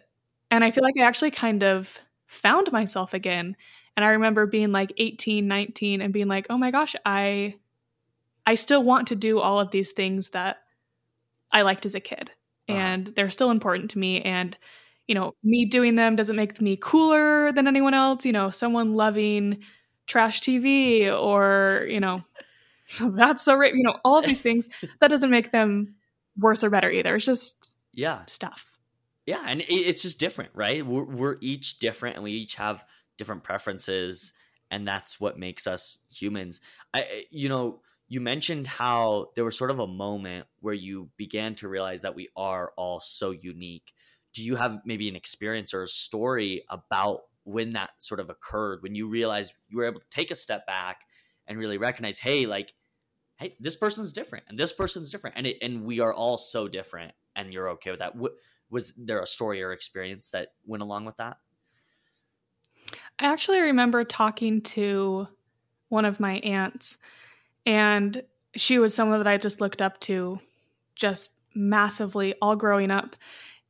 and 0.52 0.64
I 0.64 0.72
feel 0.72 0.84
like 0.84 0.96
I 1.00 1.04
actually 1.04 1.32
kind 1.32 1.64
of 1.64 2.00
found 2.28 2.72
myself 2.72 3.14
again. 3.14 3.56
And 3.96 4.04
I 4.04 4.10
remember 4.10 4.46
being 4.46 4.72
like 4.72 4.92
18, 4.98 5.48
19 5.48 6.02
and 6.02 6.14
being 6.14 6.28
like, 6.28 6.48
"Oh 6.50 6.58
my 6.58 6.72
gosh, 6.72 6.96
I 7.06 7.56
I 8.46 8.56
still 8.56 8.84
want 8.84 9.08
to 9.08 9.16
do 9.16 9.40
all 9.40 9.60
of 9.60 9.72
these 9.72 9.92
things 9.92 10.30
that 10.30 10.58
I 11.52 11.62
liked 11.62 11.86
as 11.86 11.96
a 11.96 12.00
kid. 12.00 12.32
Uh-huh. 12.68 12.78
And 12.78 13.08
they're 13.08 13.30
still 13.30 13.52
important 13.52 13.92
to 13.92 14.00
me 14.00 14.22
and 14.22 14.58
you 15.08 15.16
know, 15.16 15.36
me 15.44 15.66
doing 15.66 15.96
them 15.96 16.16
doesn't 16.16 16.36
make 16.36 16.62
me 16.62 16.78
cooler 16.80 17.52
than 17.52 17.68
anyone 17.68 17.94
else, 17.94 18.26
you 18.26 18.32
know, 18.32 18.50
someone 18.50 18.94
loving 18.96 19.60
trash 20.08 20.42
TV 20.42 21.12
or, 21.12 21.86
you 21.90 22.00
know, 22.00 22.24
that's 23.00 23.44
so 23.44 23.56
right. 23.56 23.74
You 23.74 23.84
know, 23.84 23.98
all 24.04 24.18
of 24.18 24.26
these 24.26 24.42
things 24.48 24.70
that 25.00 25.10
doesn't 25.10 25.30
make 25.30 25.52
them 25.52 25.96
worse 26.38 26.64
or 26.64 26.70
better 26.70 26.90
either. 26.90 27.16
It's 27.16 27.26
just 27.26 27.74
yeah 27.94 28.26
stuff. 28.26 28.78
Yeah, 29.26 29.44
and 29.48 29.64
it's 29.70 30.02
just 30.02 30.20
different, 30.20 30.52
right? 30.54 30.86
We're, 30.86 31.06
we're 31.06 31.38
each 31.40 31.80
different, 31.80 32.16
and 32.16 32.26
we 32.26 32.32
each 32.32 32.56
have 32.56 32.84
different 33.18 33.44
preferences, 33.44 34.34
and 34.70 34.86
that's 34.86 35.18
what 35.18 35.40
makes 35.40 35.66
us 35.66 36.00
humans. 36.12 36.60
I, 36.94 37.26
you 37.32 37.48
know, 37.48 37.80
you 38.10 38.20
mentioned 38.20 38.68
how 38.68 39.30
there 39.36 39.46
was 39.46 39.58
sort 39.58 39.72
of 39.72 39.80
a 39.80 39.88
moment 39.88 40.46
where 40.60 40.74
you 40.74 41.10
began 41.16 41.56
to 41.56 41.70
realize 41.70 42.02
that 42.02 42.16
we 42.16 42.28
are 42.36 42.74
all 42.76 43.00
so 43.00 43.32
unique. 43.32 43.94
Do 44.34 44.44
you 44.44 44.58
have 44.58 44.82
maybe 44.84 45.08
an 45.08 45.16
experience 45.16 45.74
or 45.74 45.84
a 45.84 45.88
story 45.88 46.64
about 46.70 47.22
when 47.46 47.74
that 47.74 47.92
sort 48.00 48.20
of 48.20 48.30
occurred, 48.30 48.84
when 48.84 48.94
you 48.94 49.08
realized 49.08 49.54
you 49.70 49.78
were 49.78 49.86
able 49.86 50.02
to 50.02 50.10
take 50.10 50.32
a 50.32 50.36
step 50.36 50.68
back 50.68 51.06
and 51.48 51.58
really 51.58 51.78
recognize 51.78 52.20
hey 52.20 52.46
like 52.46 52.74
hey 53.38 53.56
this 53.60 53.76
person's 53.76 54.14
different 54.14 54.46
and 54.48 54.58
this 54.58 54.72
person's 54.72 55.10
different 55.10 55.36
and 55.38 55.48
it, 55.48 55.58
and 55.62 55.84
we 55.84 56.00
are 56.00 56.14
all 56.14 56.38
so 56.38 56.68
different 56.68 57.14
and 57.36 57.54
you're 57.54 57.70
okay 57.70 57.92
with 57.92 58.00
that. 58.00 58.16
Was 58.70 58.94
there 58.98 59.20
a 59.20 59.28
story 59.28 59.62
or 59.62 59.72
experience 59.72 60.30
that 60.32 60.50
went 60.66 60.84
along 60.84 61.06
with 61.06 61.18
that? 61.18 61.38
I 63.20 63.26
actually 63.26 63.62
remember 63.62 64.04
talking 64.04 64.62
to 64.62 65.28
one 65.90 66.06
of 66.06 66.20
my 66.20 66.36
aunts 66.40 66.98
and 67.66 68.24
she 68.56 68.78
was 68.78 68.94
someone 68.94 69.20
that 69.20 69.28
i 69.28 69.38
just 69.38 69.62
looked 69.62 69.82
up 69.82 70.00
to 70.02 70.40
just 70.96 71.34
massively 71.56 72.34
all 72.42 72.56
growing 72.56 72.92
up. 72.92 73.16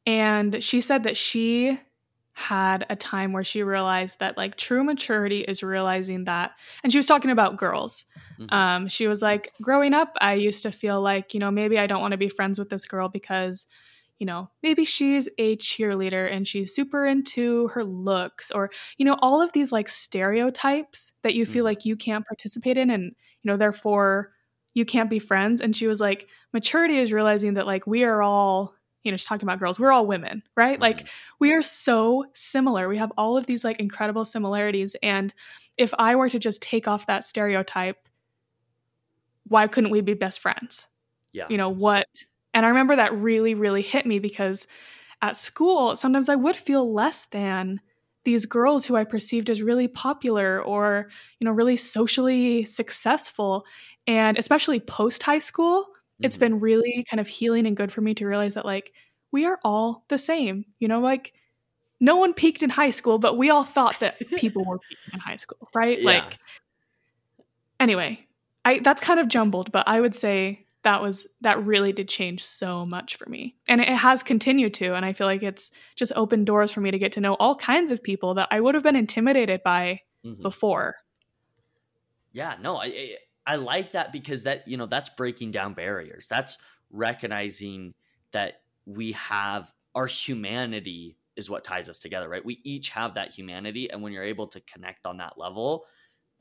And 0.06 0.64
she 0.64 0.82
said 0.82 1.04
that 1.04 1.18
she 1.18 1.80
had 2.34 2.86
a 2.90 2.96
time 2.96 3.32
where 3.32 3.44
she 3.44 3.62
realized 3.62 4.20
that 4.20 4.38
like 4.38 4.58
true 4.58 4.84
maturity 4.84 5.42
is 5.42 5.62
realizing 5.62 6.24
that 6.24 6.52
and 6.84 6.92
she 6.92 6.98
was 6.98 7.06
talking 7.06 7.30
about 7.30 7.58
girls 7.58 8.06
mm-hmm. 8.40 8.54
um, 8.54 8.88
she 8.88 9.08
was 9.08 9.22
like 9.22 9.54
growing 9.62 9.94
up 9.94 10.16
i 10.20 10.34
used 10.34 10.64
to 10.64 10.72
feel 10.72 11.00
like 11.00 11.34
you 11.36 11.40
know 11.40 11.52
maybe 11.52 11.78
i 11.78 11.86
don't 11.86 12.02
want 12.02 12.12
to 12.12 12.18
be 12.18 12.30
friends 12.30 12.58
with 12.58 12.70
this 12.70 12.86
girl 12.86 13.08
because 13.08 13.68
you 14.18 14.26
know 14.26 14.50
maybe 14.64 14.84
she's 14.84 15.30
a 15.38 15.56
cheerleader 15.58 16.32
and 16.32 16.48
she's 16.48 16.74
super 16.74 17.06
into 17.06 17.68
her 17.68 17.84
looks 17.84 18.50
or 18.50 18.72
you 18.98 19.06
know 19.06 19.18
all 19.22 19.40
of 19.42 19.52
these 19.54 19.72
like 19.72 19.88
stereotypes 19.88 21.14
that 21.22 21.36
you 21.36 21.46
feel 21.46 21.60
mm-hmm. 21.60 21.66
like 21.66 21.86
you 21.86 21.96
can't 21.96 22.26
participate 22.26 22.78
in 22.78 22.90
and 22.90 23.04
you 23.44 23.52
know 23.52 23.58
therefore 23.58 24.32
you 24.74 24.86
can't 24.86 25.10
be 25.10 25.20
friends 25.20 25.62
and 25.62 25.76
she 25.76 25.86
was 25.86 26.00
like 26.00 26.28
maturity 26.52 26.98
is 26.98 27.14
realizing 27.14 27.54
that 27.54 27.68
like 27.68 27.86
we 27.86 28.04
are 28.04 28.24
all 28.24 28.74
you 29.04 29.12
know, 29.12 29.18
she's 29.18 29.28
talking 29.28 29.48
about 29.48 29.60
girls. 29.60 29.80
We're 29.80 29.92
all 29.92 30.08
women, 30.08 30.44
right? 30.56 30.74
Mm-hmm. 30.74 30.82
Like 30.82 31.08
we 31.40 31.54
are 31.54 31.62
so 31.62 32.26
similar. 32.34 32.88
We 32.88 32.98
have 32.98 33.12
all 33.18 33.38
of 33.38 33.46
these 33.46 33.64
like 33.64 33.80
incredible 33.80 34.26
similarities. 34.26 34.96
And 35.04 35.34
if 35.78 35.94
I 35.98 36.16
were 36.16 36.30
to 36.30 36.40
just 36.40 36.62
take 36.62 36.88
off 36.88 37.08
that 37.08 37.24
stereotype, 37.24 38.08
why 39.48 39.68
couldn't 39.68 39.92
we 39.92 40.02
be 40.02 40.14
best 40.14 40.40
friends? 40.40 40.88
Yeah. 41.34 41.48
You 41.50 41.58
know, 41.58 41.70
what? 41.70 42.08
And 42.54 42.66
I 42.66 42.70
remember 42.70 42.96
that 42.96 43.14
really, 43.14 43.56
really 43.56 43.82
hit 43.82 44.06
me 44.06 44.20
because 44.20 44.68
at 45.22 45.36
school, 45.36 45.96
sometimes 45.96 46.30
I 46.30 46.36
would 46.36 46.56
feel 46.56 46.94
less 46.94 47.26
than 47.26 47.82
these 48.24 48.46
girls 48.46 48.86
who 48.86 48.96
I 48.96 49.04
perceived 49.04 49.50
as 49.50 49.62
really 49.62 49.88
popular 49.88 50.62
or, 50.62 51.10
you 51.40 51.46
know, 51.46 51.52
really 51.52 51.76
socially 51.76 52.64
successful. 52.64 53.66
And 54.08 54.38
especially 54.38 54.80
post 54.80 55.24
high 55.24 55.40
school, 55.40 55.88
it's 56.22 56.36
mm-hmm. 56.36 56.46
been 56.46 56.60
really 56.60 57.06
kind 57.10 57.20
of 57.20 57.28
healing 57.28 57.68
and 57.68 57.78
good 57.78 57.92
for 57.92 58.02
me 58.02 58.14
to 58.16 58.28
realize 58.28 58.54
that 58.54 58.66
like 58.66 58.94
we 59.32 59.46
are 59.46 59.60
all 59.64 60.06
the 60.10 60.18
same. 60.18 60.66
You 60.80 60.88
know, 60.88 61.00
like 61.00 61.34
no 62.00 62.18
one 62.18 62.34
peaked 62.34 62.64
in 62.64 62.70
high 62.70 62.90
school, 62.90 63.18
but 63.18 63.38
we 63.38 63.50
all 63.50 63.64
thought 63.64 64.00
that 64.00 64.18
people 64.38 64.66
were 64.66 64.80
peaking 64.80 65.14
in 65.14 65.20
high 65.20 65.38
school, 65.38 65.70
right? 65.74 66.00
Yeah. 66.00 66.06
Like 66.06 66.38
anyway, 67.80 68.26
I 68.66 68.80
that's 68.80 69.02
kind 69.02 69.20
of 69.20 69.28
jumbled, 69.28 69.72
but 69.72 69.88
I 69.88 70.00
would 70.00 70.16
say 70.16 70.66
that 70.84 71.02
was 71.02 71.28
that 71.42 71.64
really 71.66 71.94
did 71.94 72.10
change 72.10 72.44
so 72.44 72.86
much 72.86 73.16
for 73.16 73.28
me. 73.30 73.56
And 73.68 73.82
it 73.82 73.88
has 73.88 74.22
continued 74.22 74.74
to 74.76 74.96
and 74.96 75.06
I 75.06 75.14
feel 75.14 75.28
like 75.28 75.44
it's 75.44 75.72
just 75.96 76.12
opened 76.16 76.46
doors 76.46 76.72
for 76.72 76.82
me 76.82 76.92
to 76.92 77.00
get 77.00 77.14
to 77.14 77.22
know 77.22 77.36
all 77.36 77.56
kinds 77.56 77.92
of 77.92 78.04
people 78.04 78.36
that 78.36 78.50
I 78.52 78.60
would 78.60 78.76
have 78.76 78.84
been 78.84 78.96
intimidated 78.96 79.64
by 79.64 80.02
mm-hmm. 80.26 80.42
before. 80.42 80.96
Yeah, 82.34 82.56
no, 82.62 82.78
I, 82.78 83.18
I 83.46 83.58
like 83.58 83.92
that 83.92 84.12
because 84.12 84.44
that 84.44 84.68
you 84.68 84.78
know 84.78 84.86
that's 84.86 85.10
breaking 85.10 85.52
down 85.52 85.74
barriers. 85.74 86.28
That's 86.30 86.58
recognizing 86.92 87.94
that 88.32 88.62
we 88.86 89.14
have 89.14 89.72
our 89.96 90.08
humanity 90.08 91.18
is 91.36 91.50
what 91.50 91.64
ties 91.64 91.90
us 91.90 92.00
together, 92.00 92.30
right? 92.30 92.46
We 92.46 92.60
each 92.64 92.90
have 92.90 93.16
that 93.16 93.32
humanity, 93.32 93.90
and 93.90 94.02
when 94.02 94.14
you're 94.14 94.24
able 94.24 94.48
to 94.48 94.62
connect 94.62 95.06
on 95.06 95.18
that 95.18 95.38
level, 95.38 95.86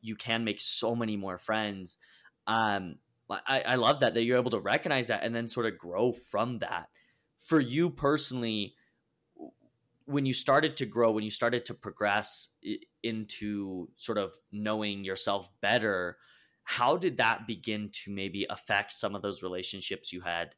you 0.01 0.17
can 0.17 0.45
make 0.45 0.61
so 0.61 0.95
many 0.95 1.17
more 1.17 1.39
friends. 1.39 1.99
Um, 2.47 2.97
I, 3.31 3.63
I 3.67 3.75
love 3.77 4.01
that 4.01 4.15
that 4.15 4.25
you're 4.25 4.39
able 4.39 4.51
to 4.51 4.61
recognize 4.61 5.09
that 5.09 5.25
and 5.25 5.35
then 5.35 5.49
sort 5.49 5.67
of 5.67 5.79
grow 5.79 6.13
from 6.13 6.59
that. 6.59 6.89
For 7.39 7.59
you 7.59 7.91
personally, 7.91 8.75
when 10.05 10.27
you 10.27 10.33
started 10.33 10.77
to 10.79 10.87
grow, 10.87 11.13
when 11.13 11.25
you 11.25 11.31
started 11.31 11.65
to 11.67 11.75
progress 11.75 12.49
into 13.03 13.89
sort 13.97 14.19
of 14.19 14.37
knowing 14.51 15.05
yourself 15.05 15.49
better, 15.61 16.19
how 16.65 16.97
did 16.97 17.17
that 17.17 17.47
begin 17.47 17.91
to 17.91 18.11
maybe 18.11 18.47
affect 18.49 18.93
some 18.93 19.15
of 19.15 19.23
those 19.23 19.43
relationships 19.43 20.13
you 20.13 20.21
had 20.21 20.55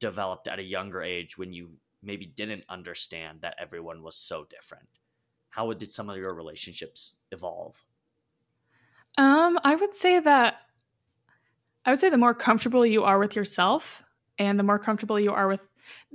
developed 0.00 0.48
at 0.48 0.58
a 0.58 0.62
younger 0.62 1.02
age 1.02 1.36
when 1.36 1.52
you 1.52 1.70
maybe 2.02 2.26
didn't 2.26 2.64
understand 2.68 3.40
that 3.42 3.56
everyone 3.58 4.02
was 4.02 4.16
so 4.16 4.44
different? 4.44 4.88
How 5.50 5.72
did 5.72 5.92
some 5.92 6.08
of 6.08 6.16
your 6.16 6.34
relationships 6.34 7.16
evolve? 7.32 7.84
Um 9.16 9.58
i 9.64 9.74
would 9.74 9.96
say 9.96 10.20
that 10.20 10.60
i 11.84 11.90
would 11.90 11.98
say 11.98 12.08
the 12.08 12.18
more 12.18 12.34
comfortable 12.34 12.86
you 12.86 13.02
are 13.02 13.18
with 13.18 13.34
yourself 13.34 14.02
and 14.38 14.58
the 14.58 14.62
more 14.62 14.78
comfortable 14.78 15.18
you 15.18 15.32
are 15.32 15.48
with 15.48 15.62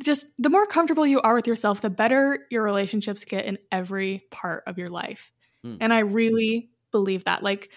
just 0.01 0.27
the 0.37 0.49
more 0.49 0.65
comfortable 0.65 1.05
you 1.05 1.19
are 1.19 1.33
with 1.33 1.47
yourself 1.47 1.81
the 1.81 1.89
better 1.89 2.47
your 2.49 2.63
relationships 2.63 3.25
get 3.25 3.45
in 3.45 3.57
every 3.71 4.23
part 4.31 4.63
of 4.67 4.77
your 4.77 4.89
life. 4.89 5.33
Mm. 5.65 5.77
and 5.81 5.93
i 5.93 5.99
really 5.99 6.69
believe 6.93 7.25
that. 7.25 7.43
Like 7.43 7.71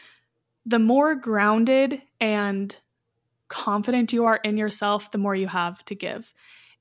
the 0.66 0.80
more 0.80 1.14
grounded 1.14 2.02
and 2.20 2.76
confident 3.48 4.12
you 4.12 4.24
are 4.24 4.40
in 4.42 4.56
yourself, 4.56 5.12
the 5.12 5.18
more 5.18 5.34
you 5.34 5.46
have 5.46 5.84
to 5.86 5.94
give. 5.94 6.34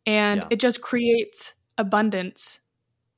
And 0.07 0.41
yeah. 0.41 0.47
it 0.49 0.59
just 0.59 0.81
creates 0.81 1.53
abundance 1.77 2.59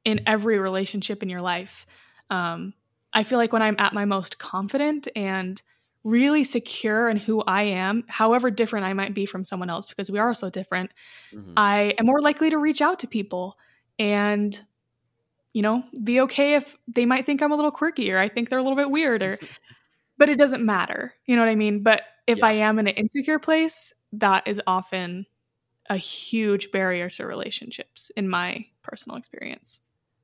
in 0.04 0.22
every 0.26 0.60
relationship 0.60 1.24
in 1.24 1.30
your 1.30 1.42
life. 1.42 1.86
Um, 2.30 2.74
I 3.14 3.24
feel 3.24 3.38
like 3.38 3.54
when 3.54 3.62
I'm 3.62 3.78
at 3.80 3.94
my 3.94 4.06
most 4.06 4.38
confident 4.38 5.08
and 5.16 5.62
really 6.04 6.44
secure 6.44 7.10
in 7.10 7.18
who 7.18 7.42
I 7.42 7.64
am, 7.64 8.04
however 8.08 8.52
different 8.52 8.86
I 8.86 8.94
might 8.94 9.14
be 9.14 9.26
from 9.26 9.44
someone 9.44 9.70
else, 9.70 9.90
because 9.90 10.12
we 10.12 10.20
are 10.20 10.34
so 10.34 10.50
different, 10.50 10.92
mm-hmm. 11.34 11.54
I 11.56 11.96
am 11.98 12.06
more 12.06 12.22
likely 12.22 12.50
to 12.50 12.58
reach 12.58 12.82
out 12.82 13.00
to 13.00 13.08
people 13.08 13.58
and, 14.00 14.60
you 15.54 15.62
know, 15.62 15.84
be 16.04 16.22
okay 16.22 16.56
if 16.56 16.76
they 16.88 17.06
might 17.06 17.26
think 17.26 17.42
I'm 17.42 17.52
a 17.52 17.56
little 17.56 17.72
quirky 17.72 18.12
or 18.12 18.20
I 18.20 18.30
think 18.30 18.50
they're 18.50 18.60
a 18.60 18.64
little 18.64 18.78
bit 18.78 18.92
weird 18.92 19.24
or 19.24 19.40
but 20.18 20.30
it 20.30 20.38
doesn't 20.38 20.66
matter. 20.66 21.14
You 21.26 21.36
know 21.36 21.42
what 21.44 21.50
I 21.50 21.56
mean? 21.56 21.84
But 21.84 22.04
if 22.26 22.40
yeah. 22.40 22.48
I 22.48 22.52
am 22.54 22.80
in 22.80 22.88
an 22.88 22.96
insecure 22.96 23.40
place, 23.40 23.94
that 24.14 24.48
is 24.48 24.62
often 24.68 25.26
a 25.90 25.98
huge 25.98 26.72
barrier 26.72 27.10
to 27.12 27.26
relationships 27.26 28.12
in 28.16 28.28
my 28.28 28.66
personal 28.84 29.18
experience. 29.18 29.80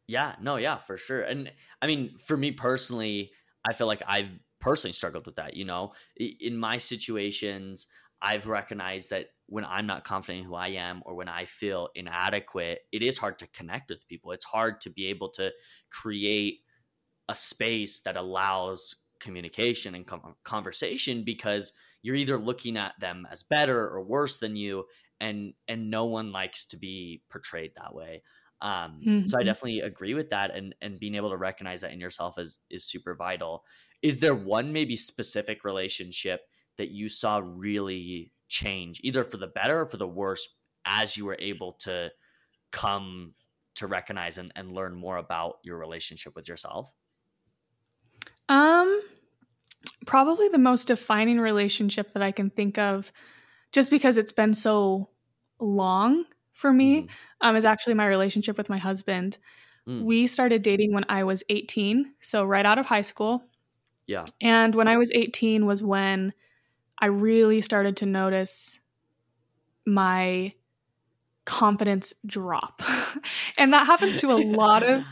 Yeah, 0.08 0.36
no, 0.42 0.58
yeah, 0.58 0.80
for 0.80 0.98
sure. 0.98 1.22
And 1.22 1.52
I 1.82 1.88
mean, 1.88 2.18
for 2.18 2.36
me 2.36 2.52
personally, 2.52 3.32
I 3.66 3.74
feel 3.74 3.88
like 3.88 4.02
I've 4.06 4.38
personally 4.60 4.94
struggled 4.94 5.26
with 5.26 5.38
that. 5.38 5.56
You 5.56 5.66
know, 5.66 5.94
in 6.18 6.58
my 6.58 6.78
situations, 6.78 7.88
I've 8.22 8.48
recognized 8.48 9.10
that 9.12 9.28
when 9.48 9.66
I'm 9.66 9.86
not 9.86 10.04
confident 10.04 10.44
in 10.44 10.50
who 10.50 10.56
I 10.56 10.70
am 10.70 11.02
or 11.06 11.16
when 11.16 11.30
I 11.30 11.46
feel 11.46 11.90
inadequate, 11.96 12.80
it 12.92 13.04
is 13.04 13.18
hard 13.18 13.40
to 13.40 13.48
connect 13.48 13.90
with 13.90 14.08
people. 14.08 14.32
It's 14.32 14.46
hard 14.46 14.82
to 14.82 14.90
be 14.90 15.08
able 15.08 15.30
to 15.32 15.52
create 15.90 16.60
a 17.30 17.36
space 17.36 18.00
that 18.02 18.18
allows 18.18 18.96
communication 19.24 19.96
and 19.96 20.06
conversation 20.44 21.24
because 21.24 21.72
you're 22.02 22.16
either 22.16 22.38
looking 22.38 22.78
at 22.78 23.00
them 23.00 23.26
as 23.32 23.42
better 23.42 23.90
or 23.90 24.04
worse 24.04 24.38
than 24.38 24.56
you 24.56 24.86
and 25.22 25.54
and 25.68 25.90
no 25.90 26.06
one 26.06 26.32
likes 26.32 26.66
to 26.66 26.78
be 26.78 27.24
portrayed 27.30 27.72
that 27.76 27.96
way 27.96 28.22
um, 28.62 29.00
mm-hmm. 29.00 29.26
so 29.26 29.38
i 29.38 29.42
mm-hmm. 29.42 29.46
definitely 29.46 29.80
agree 29.80 30.14
with 30.14 30.30
that 30.30 30.54
and 30.54 30.76
and 30.82 31.00
being 31.00 31.16
able 31.16 31.30
to 31.30 31.38
recognize 31.38 31.82
that 31.82 31.94
in 31.94 32.00
yourself 32.00 32.38
is 32.38 32.60
is 32.70 32.84
super 32.84 33.16
vital 33.16 33.64
is 34.02 34.20
there 34.20 34.36
one 34.36 34.74
maybe 34.74 34.96
specific 34.96 35.64
relationship 35.64 36.42
that 36.78 36.92
you 36.92 37.08
saw 37.08 37.42
really 37.44 38.32
change 38.50 39.00
either 39.04 39.24
for 39.24 39.38
the 39.38 39.48
better 39.48 39.82
or 39.82 39.86
for 39.86 39.98
the 39.98 40.08
worse 40.08 40.58
as 40.86 41.16
you 41.16 41.26
were 41.26 41.38
able 41.40 41.74
to 41.74 42.12
come 42.72 43.34
to 43.76 43.88
recognize 43.88 44.38
and, 44.38 44.52
and 44.56 44.74
learn 44.74 44.94
more 44.94 45.18
about 45.18 45.56
your 45.64 45.78
relationship 45.78 46.36
with 46.36 46.50
yourself 46.50 46.92
um, 48.50 49.02
probably 50.06 50.48
the 50.50 50.58
most 50.58 50.88
defining 50.88 51.40
relationship 51.40 52.12
that 52.12 52.24
I 52.24 52.32
can 52.32 52.50
think 52.50 52.78
of, 52.78 53.12
just 53.72 53.90
because 53.90 54.18
it's 54.18 54.32
been 54.32 54.54
so 54.54 55.10
long 55.60 56.26
for 56.52 56.72
me, 56.72 57.04
mm. 57.04 57.10
um, 57.42 57.56
is 57.56 57.66
actually 57.66 57.96
my 57.96 58.08
relationship 58.08 58.58
with 58.58 58.70
my 58.70 58.78
husband. 58.78 59.38
Mm. 59.88 60.04
We 60.04 60.28
started 60.28 60.62
dating 60.62 60.94
when 60.94 61.06
I 61.10 61.24
was 61.24 61.44
18, 61.50 62.14
so 62.22 62.44
right 62.44 62.66
out 62.66 62.78
of 62.78 62.86
high 62.86 63.02
school. 63.02 63.44
Yeah. 64.08 64.26
And 64.42 64.76
when 64.76 64.88
I 64.88 64.98
was 64.98 65.12
18 65.12 65.66
was 65.66 65.82
when 65.82 66.34
I 67.00 67.08
really 67.08 67.62
started 67.62 67.98
to 67.98 68.06
notice 68.06 68.80
my 69.86 70.54
confidence 71.46 72.14
drop. 72.26 72.82
and 73.58 73.74
that 73.74 73.86
happens 73.86 74.18
to 74.18 74.32
a 74.32 74.40
lot 74.40 74.84
of 74.84 75.04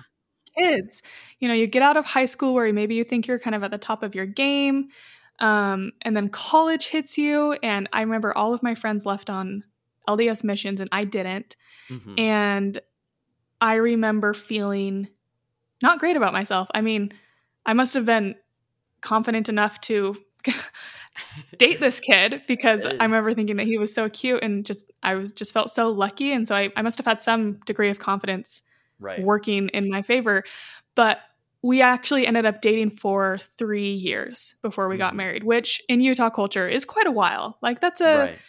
kids. 0.57 1.01
You 1.39 1.47
know, 1.47 1.53
you 1.53 1.67
get 1.67 1.81
out 1.81 1.97
of 1.97 2.05
high 2.05 2.25
school 2.25 2.53
where 2.53 2.71
maybe 2.73 2.95
you 2.95 3.03
think 3.03 3.27
you're 3.27 3.39
kind 3.39 3.55
of 3.55 3.63
at 3.63 3.71
the 3.71 3.77
top 3.77 4.03
of 4.03 4.15
your 4.15 4.25
game, 4.25 4.89
um, 5.39 5.91
and 6.01 6.15
then 6.15 6.29
college 6.29 6.87
hits 6.87 7.17
you. 7.17 7.53
And 7.63 7.89
I 7.93 8.01
remember 8.01 8.35
all 8.37 8.53
of 8.53 8.63
my 8.63 8.75
friends 8.75 9.05
left 9.05 9.29
on 9.29 9.63
LDS 10.07 10.43
missions, 10.43 10.79
and 10.79 10.89
I 10.91 11.03
didn't. 11.03 11.55
Mm-hmm. 11.89 12.19
And 12.19 12.79
I 13.59 13.75
remember 13.75 14.33
feeling 14.33 15.07
not 15.81 15.99
great 15.99 16.15
about 16.15 16.33
myself. 16.33 16.67
I 16.73 16.81
mean, 16.81 17.11
I 17.65 17.73
must 17.73 17.93
have 17.93 18.05
been 18.05 18.35
confident 19.01 19.49
enough 19.49 19.81
to 19.81 20.15
date 21.57 21.79
this 21.79 21.99
kid 21.99 22.43
because 22.47 22.85
I 22.85 23.03
remember 23.03 23.33
thinking 23.33 23.57
that 23.57 23.65
he 23.67 23.77
was 23.77 23.93
so 23.93 24.09
cute 24.09 24.43
and 24.43 24.65
just 24.65 24.91
I 25.03 25.15
was 25.15 25.31
just 25.31 25.53
felt 25.53 25.69
so 25.69 25.89
lucky 25.91 26.31
and 26.31 26.47
so 26.47 26.55
I, 26.55 26.71
I 26.75 26.81
must 26.81 26.97
have 26.97 27.05
had 27.05 27.21
some 27.21 27.59
degree 27.65 27.89
of 27.89 27.99
confidence 27.99 28.61
right. 29.01 29.21
working 29.21 29.67
in 29.69 29.89
my 29.89 30.01
favor. 30.01 30.43
But 30.95 31.19
we 31.61 31.81
actually 31.81 32.25
ended 32.25 32.45
up 32.45 32.61
dating 32.61 32.91
for 32.91 33.37
three 33.57 33.91
years 33.93 34.55
before 34.61 34.87
we 34.87 34.97
got 34.97 35.13
Mhm. 35.13 35.17
married, 35.17 35.43
which 35.43 35.81
in 35.89 35.99
Utah 36.01 36.29
culture 36.29 36.67
is 36.67 36.85
quite 36.85 37.05
a 37.07 37.11
while. 37.11 37.57
Like 37.61 37.81
that's 37.81 38.01
a 38.01 38.17
right. 38.17 38.39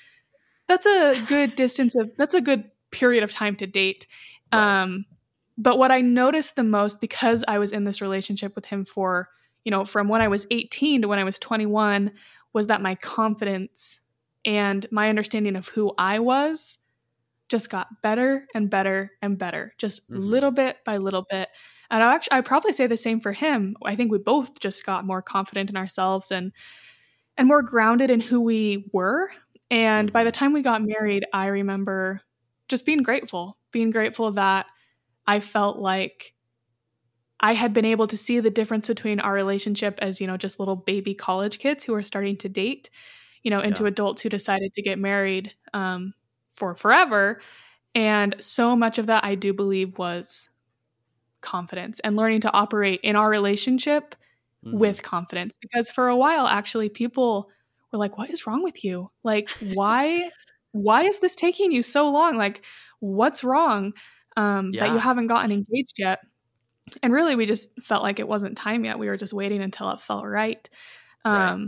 that's 0.69 0.87
a 0.87 1.21
good 1.27 1.55
distance 1.57 1.97
of 1.97 2.11
that's 2.17 2.35
a 2.35 2.41
good 2.41 2.71
period 2.91 3.23
of 3.25 3.31
time 3.31 3.57
to 3.57 3.67
date. 3.67 4.07
Right. 4.53 4.83
Um, 4.83 5.05
but 5.59 5.77
what 5.79 5.91
I 5.93 6.01
noticed 6.01 6.57
the 6.57 6.63
most 6.65 7.01
because 7.01 7.45
I 7.47 7.59
was 7.59 7.73
in 7.73 7.85
this 7.85 8.01
relationship 8.01 8.55
with 8.55 8.67
him 8.67 8.85
for 8.85 9.29
you 9.65 9.71
know 9.71 9.85
from 9.85 10.09
when 10.09 10.23
I 10.23 10.29
was 10.29 10.47
18 10.51 11.03
to 11.03 11.09
when 11.09 11.19
I 11.19 11.25
was 11.25 11.39
21 11.39 12.13
was 12.55 12.69
that 12.69 12.81
my 12.81 12.95
confidence 12.95 14.01
and 14.45 14.87
my 14.91 15.09
understanding 15.09 15.57
of 15.57 15.69
who 15.69 15.93
I 15.99 16.19
was 16.19 16.79
just 17.53 17.71
got 17.71 17.89
better 18.03 18.49
and 18.55 18.71
better 18.71 19.13
and 19.23 19.39
better, 19.39 19.75
just 19.79 20.03
Mhm. 20.09 20.33
little 20.33 20.53
bit 20.53 20.79
by 20.87 20.99
little 20.99 21.27
bit. 21.31 21.51
And 21.91 22.03
I 22.05 22.15
actually 22.17 22.39
I 22.39 22.43
probably 22.43 22.75
say 22.75 22.89
the 22.89 22.99
same 22.99 23.21
for 23.21 23.33
him. 23.35 23.77
I 23.85 23.97
think 23.97 24.13
we 24.13 24.19
both 24.19 24.61
just 24.61 24.87
got 24.87 25.07
more 25.07 25.23
confident 25.23 25.71
in 25.71 25.79
ourselves 25.79 26.33
and 26.33 26.53
and 27.37 27.49
more 27.49 27.63
grounded 27.63 28.11
in 28.11 28.21
who 28.21 28.41
we 28.41 28.89
were. 28.93 29.31
And 29.71 30.13
by 30.13 30.25
the 30.25 30.31
Mhm. 30.31 30.33
time 30.33 30.53
we 30.53 30.63
got 30.63 30.83
married, 30.85 31.25
I 31.33 31.47
remember 31.49 32.23
just 32.69 32.87
being 32.87 33.03
grateful, 33.03 33.59
being 33.73 33.91
grateful 33.91 34.33
that 34.33 34.67
I 35.27 35.41
felt 35.41 35.79
like 35.79 36.35
I 37.41 37.55
had 37.55 37.75
been 37.75 37.85
able 37.85 38.07
to 38.07 38.17
see 38.17 38.39
the 38.41 38.51
difference 38.51 38.87
between 38.89 39.19
our 39.21 39.33
relationship 39.33 39.99
as, 40.01 40.21
you 40.21 40.27
know, 40.27 40.37
just 40.37 40.59
little 40.61 40.77
baby 40.77 41.15
college 41.15 41.59
kids 41.59 41.85
who 41.85 41.95
are 41.95 42.03
starting 42.03 42.37
to 42.39 42.49
date, 42.49 42.89
you 43.43 43.51
know, 43.51 43.61
into 43.61 43.85
Yeah. 43.85 43.87
adults 43.87 44.23
who 44.23 44.29
decided 44.29 44.73
to 44.75 44.83
get 44.83 44.99
married 44.99 45.53
um, 45.75 46.15
for 46.53 46.75
forever. 46.77 47.41
And 47.95 48.37
so 48.41 48.77
much 48.77 48.99
of 48.99 49.07
that, 49.09 49.25
I 49.25 49.35
do 49.37 49.55
believe, 49.55 49.99
was 49.99 50.51
confidence 51.41 52.01
and 52.01 52.17
learning 52.17 52.41
to 52.43 52.53
operate 52.53 53.01
in 53.03 53.17
our 53.17 53.29
relationship 53.31 54.15
Mhm. 54.63 54.73
with 54.73 55.03
confidence. 55.03 55.57
Because 55.61 55.91
for 55.91 56.09
a 56.09 56.17
while, 56.17 56.47
actually, 56.47 56.89
people 56.89 57.51
were 57.93 57.99
like, 57.99 58.19
"What 58.19 58.31
is 58.31 58.47
wrong 58.47 58.63
with 58.63 58.85
you? 58.85 59.11
Like, 59.25 59.51
why, 59.61 60.31
why 60.73 61.05
is 61.05 61.21
this 61.21 61.37
taking 61.37 61.73
you 61.73 61.83
so 61.83 62.11
long? 62.11 62.37
Like, 62.37 62.65
what's 63.01 63.45
wrong 63.45 63.95
um, 64.37 64.77
that 64.79 64.93
you 64.93 64.99
haven't 65.01 65.29
gotten 65.29 65.53
engaged 65.53 65.95
yet?" 65.99 66.21
And 67.03 67.13
really, 67.13 67.37
we 67.37 67.47
just 67.47 67.71
felt 67.83 68.03
like 68.03 68.21
it 68.21 68.29
wasn't 68.29 68.57
time 68.59 68.85
yet. 68.85 68.99
We 68.99 69.09
were 69.09 69.17
just 69.17 69.33
waiting 69.33 69.63
until 69.63 69.91
it 69.91 70.01
felt 70.01 70.27
right. 70.27 70.69
Right. 71.29 71.59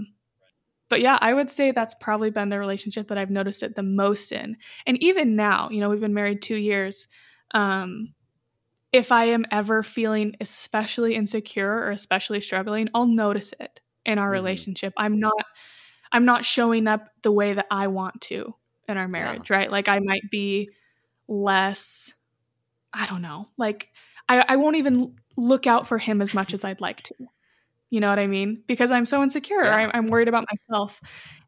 But 0.95 1.01
yeah, 1.01 1.19
I 1.21 1.35
would 1.35 1.51
say 1.51 1.73
that's 1.73 1.97
probably 2.01 2.31
been 2.31 2.51
the 2.51 2.59
relationship 2.61 3.09
that 3.09 3.19
I've 3.19 3.29
noticed 3.29 3.65
it 3.65 3.75
the 3.75 3.83
most 3.83 4.31
in. 4.31 4.57
And 4.87 5.03
even 5.03 5.35
now, 5.35 5.69
you 5.71 5.81
know, 5.81 5.91
we've 5.91 5.99
been 5.99 6.15
married 6.15 6.41
two 6.41 6.55
years. 6.55 7.09
Um, 7.53 8.15
if 8.93 9.11
I 9.11 9.25
am 9.25 9.45
ever 9.51 9.83
feeling 9.83 10.37
especially 10.41 11.17
insecure 11.17 11.69
or 11.69 11.91
especially 11.91 12.41
struggling, 12.41 12.91
I'll 12.95 13.07
notice 13.09 13.53
it 13.59 13.81
in 14.07 14.21
our 14.21 14.29
Mhm. 14.29 14.35
relationship. 14.35 14.93
I'm 14.97 15.19
not 15.19 15.45
I'm 16.13 16.25
not 16.25 16.45
showing 16.45 16.87
up 16.87 17.09
the 17.23 17.33
way 17.33 17.55
that 17.55 17.67
I 17.73 17.89
want 17.89 18.21
to 18.31 18.55
in 18.89 18.97
our 18.97 19.09
marriage, 19.09 19.51
right? 19.51 19.69
Like 19.69 19.89
I 19.89 19.99
might 19.99 20.31
be 20.31 20.71
less 21.27 22.15
I 22.93 23.07
don't 23.07 23.23
know. 23.23 23.49
Like 23.59 23.91
I, 24.29 24.45
I 24.49 24.57
won't 24.57 24.77
even 24.77 25.17
look 25.37 25.67
out 25.67 25.89
for 25.89 25.99
him 25.99 26.23
as 26.23 26.35
much 26.35 26.55
as 26.55 26.65
I'd 26.65 26.81
like 26.81 27.03
to. 27.03 27.15
You 27.95 28.01
know 28.01 28.09
what 28.11 28.19
I 28.19 28.27
mean? 28.27 28.63
Because 28.67 28.91
I'm 28.91 29.07
so 29.07 29.23
insecure. 29.23 29.63
Yeah. 29.65 29.77
I'm, 29.77 29.91
I'm 29.95 30.07
worried 30.07 30.27
about 30.29 30.45
myself. 30.53 31.01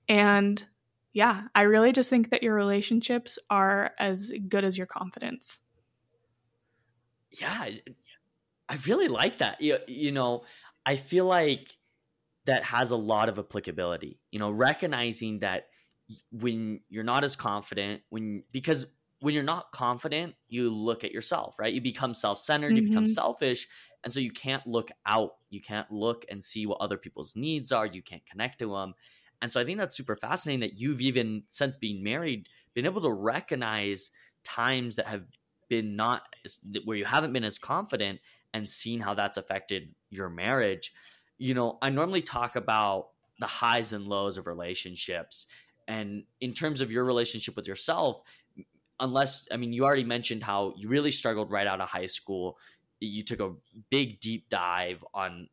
And 0.09 0.65
yeah, 1.13 1.49
I 1.55 1.63
really 1.63 1.93
just 1.93 2.09
think 2.09 2.31
that 2.31 2.43
your 2.43 2.55
relationships 2.55 3.39
are 3.51 3.93
as 3.99 4.33
good 4.49 4.65
as 4.65 4.79
your 4.79 4.87
confidence. 4.87 5.61
yeah 7.33 7.69
I- 8.69 8.79
really 8.87 9.09
like 9.09 9.39
that 9.39 9.61
you, 9.61 9.79
you 9.87 10.13
know 10.13 10.45
i 10.85 10.97
feel 10.97 11.27
like 11.27 11.77
that 12.47 12.65
has 12.65 12.91
a 12.91 12.97
lot 12.97 13.29
of 13.29 13.39
applicability 13.39 14.21
you 14.31 14.39
know 14.39 14.51
recognizing 14.51 15.41
that 15.41 15.69
when 16.33 16.81
you're 16.89 17.05
not 17.05 17.25
as 17.25 17.37
confident 17.37 18.03
when 18.11 18.45
because 18.53 18.87
when 19.21 19.35
you're 19.35 19.43
not 19.43 19.73
confident 19.73 20.35
you 20.49 20.71
look 20.71 21.05
at 21.05 21.13
yourself 21.13 21.59
right 21.59 21.75
you 21.75 21.81
become 21.81 22.15
self-centered 22.15 22.77
you 22.77 22.83
become 22.83 23.07
Mhm. 23.07 23.09
selfish 23.09 23.69
and 24.07 24.13
so 24.13 24.21
you 24.21 24.31
can't 24.31 24.67
look 24.67 24.91
out 25.05 25.35
you 25.51 25.61
can't 25.61 25.91
look 25.91 26.25
and 26.31 26.43
see 26.43 26.65
what 26.65 26.81
other 26.81 26.97
people's 26.97 27.35
needs 27.37 27.73
are 27.73 27.85
you 27.85 28.01
can't 28.01 28.25
connect 28.25 28.61
to 28.61 28.73
them 28.73 28.95
and 29.43 29.53
so 29.53 29.61
i 29.61 29.65
think 29.65 29.79
that's 29.79 29.97
super 29.97 30.15
fascinating 30.15 30.61
that 30.61 30.79
you've 30.79 31.03
even 31.03 31.43
since 31.49 31.77
being 31.77 32.03
married 32.03 32.49
been 32.73 32.87
able 32.87 33.03
to 33.03 33.11
recognize 33.11 34.13
times 34.45 34.97
that 34.97 35.07
have 35.07 35.25
been 35.69 35.97
not 35.97 36.23
where 36.85 36.97
you 36.97 37.05
haven't 37.05 37.33
been 37.33 37.45
as 37.45 37.59
confident 37.59 38.21
and 38.55 38.71
seen 38.71 39.01
how 39.01 39.13
that's 39.13 39.37
affected 39.37 39.95
your 40.11 40.29
marriage. 40.29 40.95
You 41.39 41.55
know 41.55 41.79
i 41.83 41.91
normally 41.91 42.23
talk 42.23 42.55
about 42.55 43.09
the 43.41 43.47
highs 43.47 43.93
and 43.93 44.07
lows 44.07 44.39
of 44.39 44.47
relationships. 44.47 45.47
And 45.89 46.25
in 46.41 46.55
terms 46.55 46.81
of 46.81 46.91
your 46.91 47.05
relationship 47.05 47.55
with 47.57 47.69
yourself 47.69 48.21
unless 48.99 49.47
i 49.53 49.57
mean 49.57 49.73
you 49.73 49.85
already 49.85 50.05
mentioned 50.05 50.43
how 50.43 50.73
you 50.77 50.89
really 50.89 51.11
struggled 51.11 51.51
right 51.51 51.67
out 51.67 51.83
of 51.83 51.89
high 51.89 52.07
school 52.07 52.57
you 53.01 53.23
took 53.23 53.41
a 53.41 53.53
big 53.91 54.21
deep 54.21 54.49
dive 54.49 55.05
on 55.15 55.49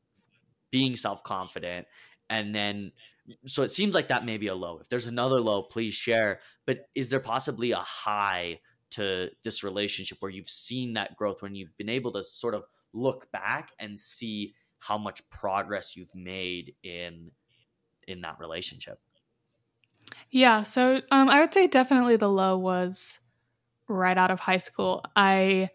being 0.71 0.95
self-confident 0.95 1.87
and 2.29 2.55
then 2.55 2.91
so 3.45 3.63
it 3.63 3.71
seems 3.71 3.93
like 3.95 4.09
that 4.09 4.25
may 4.25 4.37
be 4.37 4.47
a 4.47 4.55
low. 4.55 4.79
If 4.79 4.89
there's 4.89 5.07
another 5.07 5.39
low 5.39 5.61
please 5.61 5.93
share. 5.93 6.39
But 6.65 6.89
is 6.95 7.09
there 7.09 7.19
possibly 7.19 7.71
a 7.71 7.77
high 7.77 8.59
to 8.91 9.29
this 9.43 9.63
relationship 9.63 10.17
where 10.19 10.31
you've 10.31 10.49
seen 10.49 10.93
that 10.93 11.15
growth 11.15 11.41
when 11.41 11.55
you've 11.55 11.75
been 11.77 11.89
able 11.89 12.11
to 12.13 12.23
sort 12.23 12.53
of 12.53 12.63
look 12.93 13.31
back 13.31 13.71
and 13.79 13.99
see 13.99 14.53
how 14.79 14.97
much 14.97 15.27
progress 15.29 15.95
you've 15.95 16.13
made 16.13 16.75
in 16.83 17.31
in 18.07 18.21
that 18.21 18.39
relationship? 18.39 18.99
Yeah, 20.29 20.63
so 20.63 21.01
um, 21.09 21.29
I 21.29 21.39
would 21.39 21.53
say 21.53 21.67
definitely 21.67 22.17
the 22.17 22.29
low 22.29 22.57
was 22.57 23.19
right 23.87 24.17
out 24.17 24.31
of 24.31 24.39
high 24.39 24.57
school. 24.57 25.03
I 25.15 25.69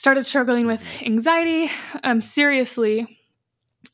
started 0.00 0.24
struggling 0.24 0.66
with 0.66 0.82
anxiety 1.02 1.70
um, 2.04 2.22
seriously 2.22 3.18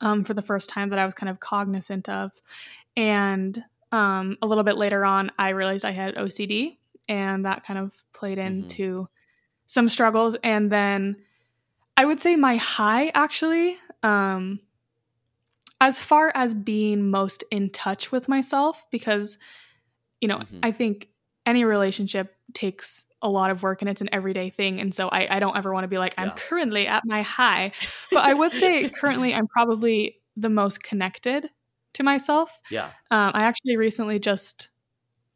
um, 0.01 0.23
for 0.23 0.35
the 0.35 0.41
first 0.43 0.71
time 0.71 0.91
that 0.91 1.01
I 1.01 1.05
was 1.05 1.15
kind 1.15 1.29
of 1.29 1.41
cognizant 1.41 2.09
of. 2.09 2.31
And 2.97 3.61
um, 3.91 4.39
a 4.41 4.47
little 4.47 4.63
bit 4.63 4.77
later 4.77 5.05
on, 5.05 5.33
I 5.37 5.49
realized 5.49 5.85
I 5.85 5.91
had 5.91 6.15
OCD, 6.15 6.79
and 7.09 7.45
that 7.45 7.65
kind 7.65 7.81
of 7.81 7.93
played 8.13 8.39
Mhm. 8.39 8.47
into 8.47 9.09
some 9.67 9.89
struggles. 9.89 10.37
And 10.45 10.71
then 10.71 11.17
I 11.97 12.05
would 12.05 12.21
say 12.21 12.37
my 12.37 12.55
high 12.55 13.09
actually, 13.13 13.77
um, 14.05 14.61
as 15.81 15.99
far 15.99 16.31
as 16.37 16.55
being 16.55 17.11
most 17.11 17.43
in 17.51 17.69
touch 17.71 18.13
with 18.13 18.29
myself, 18.29 18.87
because, 18.93 19.39
you 20.21 20.29
know, 20.29 20.39
Mhm. 20.39 20.61
I 20.63 20.71
think 20.71 21.09
any 21.45 21.65
relationship 21.65 22.36
takes 22.57 23.05
a 23.23 23.29
lot 23.29 23.51
of 23.51 23.63
work 23.63 23.83
and 23.83 23.89
it's 23.89 24.01
an 24.01 24.09
everyday 24.13 24.51
thing. 24.51 24.81
And 24.81 24.95
so 24.95 25.09
I, 25.09 25.37
I 25.37 25.39
don't 25.41 25.57
ever 25.57 25.73
want 25.73 25.85
to 25.85 25.89
be 25.89 25.99
like, 25.99 26.15
I'm 26.19 26.29
Yeah. 26.29 26.35
currently 26.37 26.87
at 26.87 27.03
my 27.07 27.23
high. 27.23 27.73
But 28.13 28.25
I 28.25 28.35
would 28.35 28.53
say 28.53 28.89
currently 28.91 29.35
I'm 29.35 29.47
probably 29.47 30.19
the 30.37 30.49
most 30.51 30.83
connected 30.83 31.49
to 31.95 32.03
myself. 32.03 32.61
yeah 32.71 32.87
Um, 33.11 33.31
I 33.35 33.43
actually 33.45 33.77
recently 33.77 34.19
just 34.19 34.69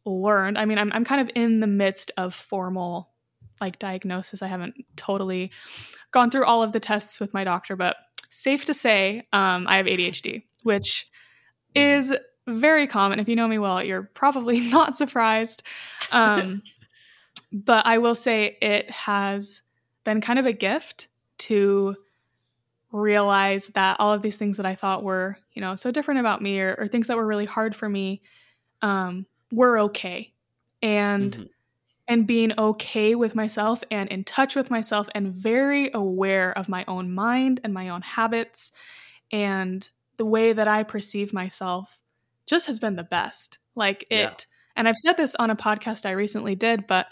learned. 0.04 0.58
I 0.58 0.64
mean, 0.64 0.78
I'm 0.78 0.90
I'm 0.92 1.04
kind 1.04 1.20
of 1.20 1.30
in 1.34 1.60
the 1.60 1.66
midst 1.66 2.10
of 2.16 2.34
formal 2.34 3.10
like 3.60 3.78
diagnosis. 3.78 4.42
I 4.42 4.46
haven't 4.48 4.74
totally 4.96 5.50
gone 6.12 6.30
through 6.30 6.44
all 6.46 6.62
of 6.62 6.72
the 6.72 6.80
tests 6.80 7.20
with 7.20 7.32
my 7.34 7.44
doctor, 7.44 7.76
but 7.76 7.96
safe 8.30 8.64
to 8.66 8.74
say, 8.74 9.26
um, 9.32 9.66
I 9.68 9.76
have 9.76 9.86
ADHD, 9.86 10.42
which 10.62 11.06
is 11.74 12.12
very 12.46 12.86
common. 12.86 13.20
If 13.20 13.28
you 13.28 13.36
know 13.36 13.48
me 13.48 13.58
well, 13.58 13.82
you're 13.84 14.04
probably 14.14 14.60
not 14.70 14.96
surprised. 14.96 15.62
Um, 16.12 16.62
but 17.52 17.86
I 17.86 17.98
will 17.98 18.14
say 18.14 18.56
it 18.60 18.90
has 18.90 19.62
been 20.04 20.20
kind 20.20 20.38
of 20.38 20.46
a 20.46 20.52
gift 20.52 21.08
to 21.38 21.96
realize 22.92 23.68
that 23.68 23.96
all 24.00 24.12
of 24.12 24.22
these 24.22 24.36
things 24.36 24.56
that 24.56 24.66
I 24.66 24.74
thought 24.74 25.04
were, 25.04 25.38
you 25.52 25.60
know, 25.62 25.76
so 25.76 25.90
different 25.90 26.20
about 26.20 26.42
me 26.42 26.60
or, 26.60 26.74
or 26.78 26.88
things 26.88 27.06
that 27.06 27.16
were 27.16 27.26
really 27.26 27.44
hard 27.46 27.76
for 27.76 27.88
me 27.88 28.20
um, 28.82 29.26
were 29.52 29.78
okay. 29.78 30.32
And 30.82 31.36
Mhm. 31.36 31.48
and 32.08 32.26
being 32.26 32.52
okay 32.58 33.14
with 33.14 33.36
myself 33.36 33.84
and 33.90 34.08
in 34.08 34.24
touch 34.24 34.56
with 34.56 34.70
myself 34.70 35.08
and 35.14 35.32
very 35.32 35.90
aware 35.94 36.50
of 36.58 36.68
my 36.68 36.84
own 36.88 37.12
mind 37.12 37.60
and 37.62 37.72
my 37.72 37.88
own 37.90 38.02
habits 38.02 38.72
and 39.30 39.88
the 40.16 40.24
way 40.24 40.52
that 40.52 40.66
I 40.66 40.82
perceive 40.82 41.32
myself 41.32 42.00
just 42.46 42.66
has 42.66 42.80
been 42.80 42.96
the 42.96 43.04
best. 43.04 43.58
Like 43.76 44.02
it, 44.10 44.16
Yeah. 44.16 44.34
and 44.74 44.88
I've 44.88 44.96
said 44.96 45.16
this 45.16 45.36
on 45.36 45.50
a 45.50 45.56
podcast 45.56 46.04
I 46.04 46.10
recently 46.12 46.56
did, 46.56 46.88
but 46.88 47.06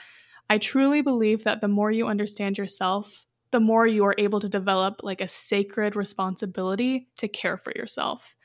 I 0.51 0.59
truly 0.59 1.03
believe 1.03 1.45
that 1.45 1.61
the 1.61 1.69
more 1.69 1.91
you 1.91 2.07
understand 2.07 2.59
yourself, 2.59 3.27
the 3.51 3.61
more 3.61 3.87
you 3.87 4.05
are 4.05 4.15
able 4.19 4.41
to 4.41 4.49
develop 4.49 5.01
like 5.03 5.21
a 5.21 5.29
sacred 5.29 5.97
responsibility 5.97 7.09
to 7.19 7.29
care 7.29 7.57
for 7.57 7.73
yourself. 7.77 8.37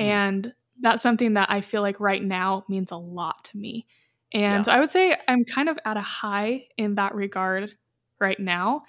Mm. 0.00 0.04
And 0.06 0.54
that's 0.80 1.02
something 1.02 1.34
that 1.34 1.50
I 1.50 1.60
feel 1.60 1.82
like 1.82 2.00
right 2.00 2.22
now 2.22 2.64
means 2.68 2.90
a 2.90 2.96
lot 2.96 3.44
to 3.46 3.58
me. 3.58 3.86
And 4.32 4.42
Yeah. 4.54 4.62
so 4.64 4.72
I 4.72 4.80
would 4.80 4.90
say 4.90 5.16
I'm 5.28 5.44
kind 5.44 5.68
of 5.68 5.78
at 5.84 5.96
a 5.96 6.00
high 6.02 6.68
in 6.76 6.96
that 6.96 7.14
regard 7.14 7.76
right 8.20 8.38
now. 8.38 8.82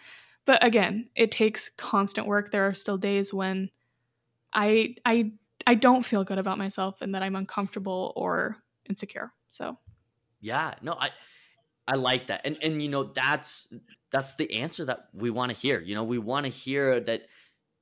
But 0.46 0.64
again, 0.64 1.10
it 1.16 1.32
takes 1.32 1.70
constant 1.70 2.28
work. 2.28 2.52
There 2.52 2.68
are 2.68 2.74
still 2.74 2.98
days 2.98 3.34
when 3.34 3.70
I 4.54 4.96
I 5.06 5.34
I 5.68 5.76
don't 5.76 6.06
feel 6.06 6.24
good 6.24 6.38
about 6.40 6.58
myself 6.58 7.02
and 7.02 7.16
that 7.16 7.24
I'm 7.24 7.36
uncomfortable 7.36 8.14
or 8.16 8.58
insecure. 8.90 9.34
So 9.50 9.80
Yeah, 10.40 10.76
no, 10.82 10.94
I 10.94 11.10
I 11.88 11.96
like 11.96 12.28
that. 12.28 12.42
And 12.46 12.58
and 12.62 12.82
you 12.82 12.90
know, 12.90 13.04
that's 13.04 13.72
that's 14.12 14.36
the 14.36 14.52
answer 14.54 14.86
that 14.86 15.08
we 15.14 15.30
want 15.30 15.54
to 15.54 15.58
hear. 15.58 15.80
You 15.82 15.96
know, 15.96 16.04
we 16.04 16.18
want 16.18 16.46
to 16.46 16.52
hear 16.52 17.00
that 17.02 17.24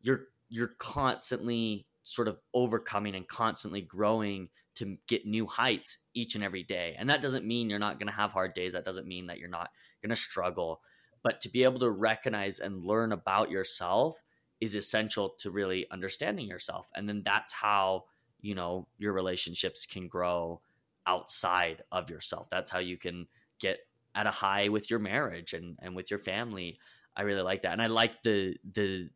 you're 0.02 0.28
you're 0.50 0.76
constantly 0.78 1.86
sort 2.04 2.28
of 2.28 2.38
overcoming 2.54 3.16
and 3.16 3.28
constantly 3.28 3.82
growing 3.82 4.50
to 4.76 4.98
get 5.08 5.26
new 5.26 5.46
heights 5.46 6.00
each 6.14 6.36
and 6.36 6.44
every 6.44 6.64
day. 6.64 6.96
And 6.98 7.10
that 7.10 7.22
doesn't 7.22 7.46
mean 7.46 7.70
you're 7.70 7.80
not 7.80 8.00
going 8.00 8.08
to 8.08 8.14
have 8.14 8.34
hard 8.34 8.54
days. 8.54 8.74
That 8.74 8.86
doesn't 8.86 9.08
mean 9.08 9.28
that 9.28 9.38
you're 9.38 9.48
not 9.48 9.70
going 10.02 10.10
to 10.10 10.16
struggle. 10.16 10.82
But 11.22 11.40
to 11.42 11.50
be 11.50 11.64
able 11.64 11.80
to 11.80 11.92
recognize 11.92 12.60
and 12.60 12.84
learn 12.84 13.12
about 13.12 13.50
yourself 13.50 14.22
is 14.60 14.76
essential 14.76 15.30
to 15.40 15.52
really 15.52 15.86
understanding 15.92 16.48
yourself. 16.48 16.90
And 16.96 17.08
then 17.08 17.22
that's 17.24 17.54
how, 17.54 18.06
you 18.42 18.56
know, 18.56 18.88
your 18.98 19.14
relationships 19.14 19.86
can 19.86 20.08
grow 20.08 20.62
outside 21.06 21.84
of 21.92 22.10
yourself. 22.10 22.50
That's 22.50 22.72
how 22.72 22.80
you 22.80 22.98
can 22.98 23.28
get 23.60 23.80
at 24.16 24.28
a 24.28 24.32
high 24.32 24.70
with 24.70 24.90
your 24.90 25.00
marriage 25.00 25.54
and, 25.54 25.78
and 25.82 25.96
with 25.96 26.10
your 26.12 26.20
family. 26.20 26.80
I 27.16 27.24
really 27.24 27.42
like 27.42 27.62
that. 27.64 27.74
And 27.74 27.82
I 27.82 27.88
like 27.88 28.24
the 28.24 28.56
the 28.74 29.10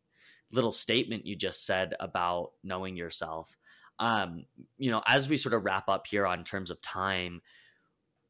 little 0.52 0.72
statement 0.72 1.26
you 1.26 1.36
just 1.36 1.66
said 1.66 1.94
about 2.00 2.52
knowing 2.64 2.96
yourself. 2.96 3.56
Um, 3.98 4.44
you 4.78 4.90
know, 4.90 5.02
as 5.06 5.28
we 5.28 5.36
sort 5.36 5.54
of 5.54 5.64
wrap 5.64 5.88
up 5.88 6.06
here 6.06 6.26
on 6.26 6.44
terms 6.44 6.70
of 6.70 6.80
time, 6.80 7.42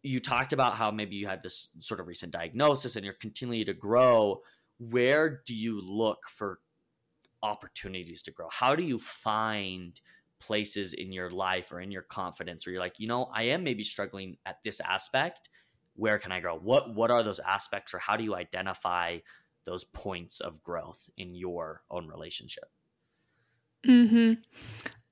you 0.03 0.19
talked 0.19 0.53
about 0.53 0.75
how 0.75 0.91
maybe 0.91 1.17
you 1.17 1.27
had 1.27 1.43
this 1.43 1.69
sort 1.81 2.01
of 2.01 2.07
recent 2.07 2.33
diagnosis 2.33 2.97
and 2.97 3.05
you're 3.05 3.15
continuing 3.15 3.67
to 3.67 3.75
grow. 3.75 4.41
Where 4.79 5.43
do 5.45 5.55
you 5.55 5.81
look 5.81 6.21
for 6.29 6.61
opportunities 7.43 8.23
to 8.23 8.31
grow? 8.31 8.49
How 8.51 8.75
do 8.75 8.83
you 8.83 8.99
find 8.99 10.01
places 10.41 10.95
in 10.95 11.13
your 11.13 11.31
life 11.31 11.73
or 11.73 11.81
in 11.81 11.91
your 11.91 12.03
confidence 12.03 12.65
where 12.65 12.73
you're 12.73 12.83
like, 12.83 13.01
you 13.01 13.07
know, 13.07 13.29
I 13.35 13.45
am 13.45 13.65
maybe 13.65 13.83
struggling 13.83 14.37
at 14.47 14.63
this 14.65 14.81
aspect. 14.81 15.49
Where 15.99 16.19
can 16.19 16.31
I 16.33 16.41
grow? 16.41 16.57
What 16.57 16.95
what 16.95 17.11
are 17.11 17.23
those 17.23 17.41
aspects 17.41 17.93
or 17.93 17.99
how 17.99 18.17
do 18.17 18.25
you 18.25 18.35
identify 18.35 19.19
those 19.65 19.85
points 19.85 20.41
of 20.41 20.63
growth 20.63 21.11
in 21.17 21.35
your 21.35 21.83
own 21.91 22.07
relationship? 22.07 22.71
hmm 23.85 24.35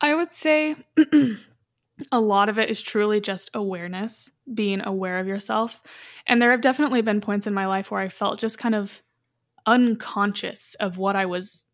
I 0.01 0.15
would 0.15 0.33
say 0.33 0.77
a 2.13 2.21
lot 2.21 2.49
of 2.49 2.59
it 2.59 2.71
is 2.71 2.83
truly 2.83 3.21
just 3.21 3.51
awareness, 3.55 4.31
being 4.53 4.81
aware 4.81 5.19
of 5.19 5.27
yourself. 5.27 5.81
And 6.27 6.41
there 6.41 6.51
have 6.51 6.61
definitely 6.61 7.03
been 7.03 7.21
points 7.21 7.47
in 7.47 7.55
my 7.55 7.67
life 7.67 7.91
where 7.91 8.01
I 8.01 8.09
felt 8.09 8.39
just 8.39 8.59
kind 8.59 8.75
of 8.75 9.03
unconscious 9.65 10.77
of 10.79 10.99
what 10.99 11.17
I 11.17 11.27
was 11.27 11.65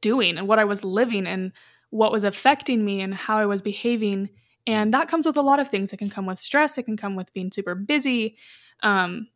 doing 0.00 0.36
and 0.38 0.46
what 0.46 0.58
I 0.58 0.64
was 0.64 0.84
living 0.84 1.26
and 1.26 1.52
what 1.90 2.12
was 2.12 2.24
affecting 2.24 2.84
me 2.84 3.00
and 3.00 3.14
how 3.14 3.38
I 3.38 3.46
was 3.46 3.62
behaving. 3.62 4.28
And 4.66 4.94
that 4.94 5.08
comes 5.08 5.26
with 5.26 5.36
a 5.36 5.42
lot 5.42 5.60
of 5.60 5.68
things. 5.68 5.92
It 5.92 5.98
can 5.98 6.10
come 6.10 6.26
with 6.26 6.38
stress, 6.38 6.78
it 6.78 6.84
can 6.84 6.96
come 6.96 7.16
with 7.16 7.32
being 7.32 7.50
super 7.52 7.74
busy. 7.74 8.36
Um, 8.82 9.28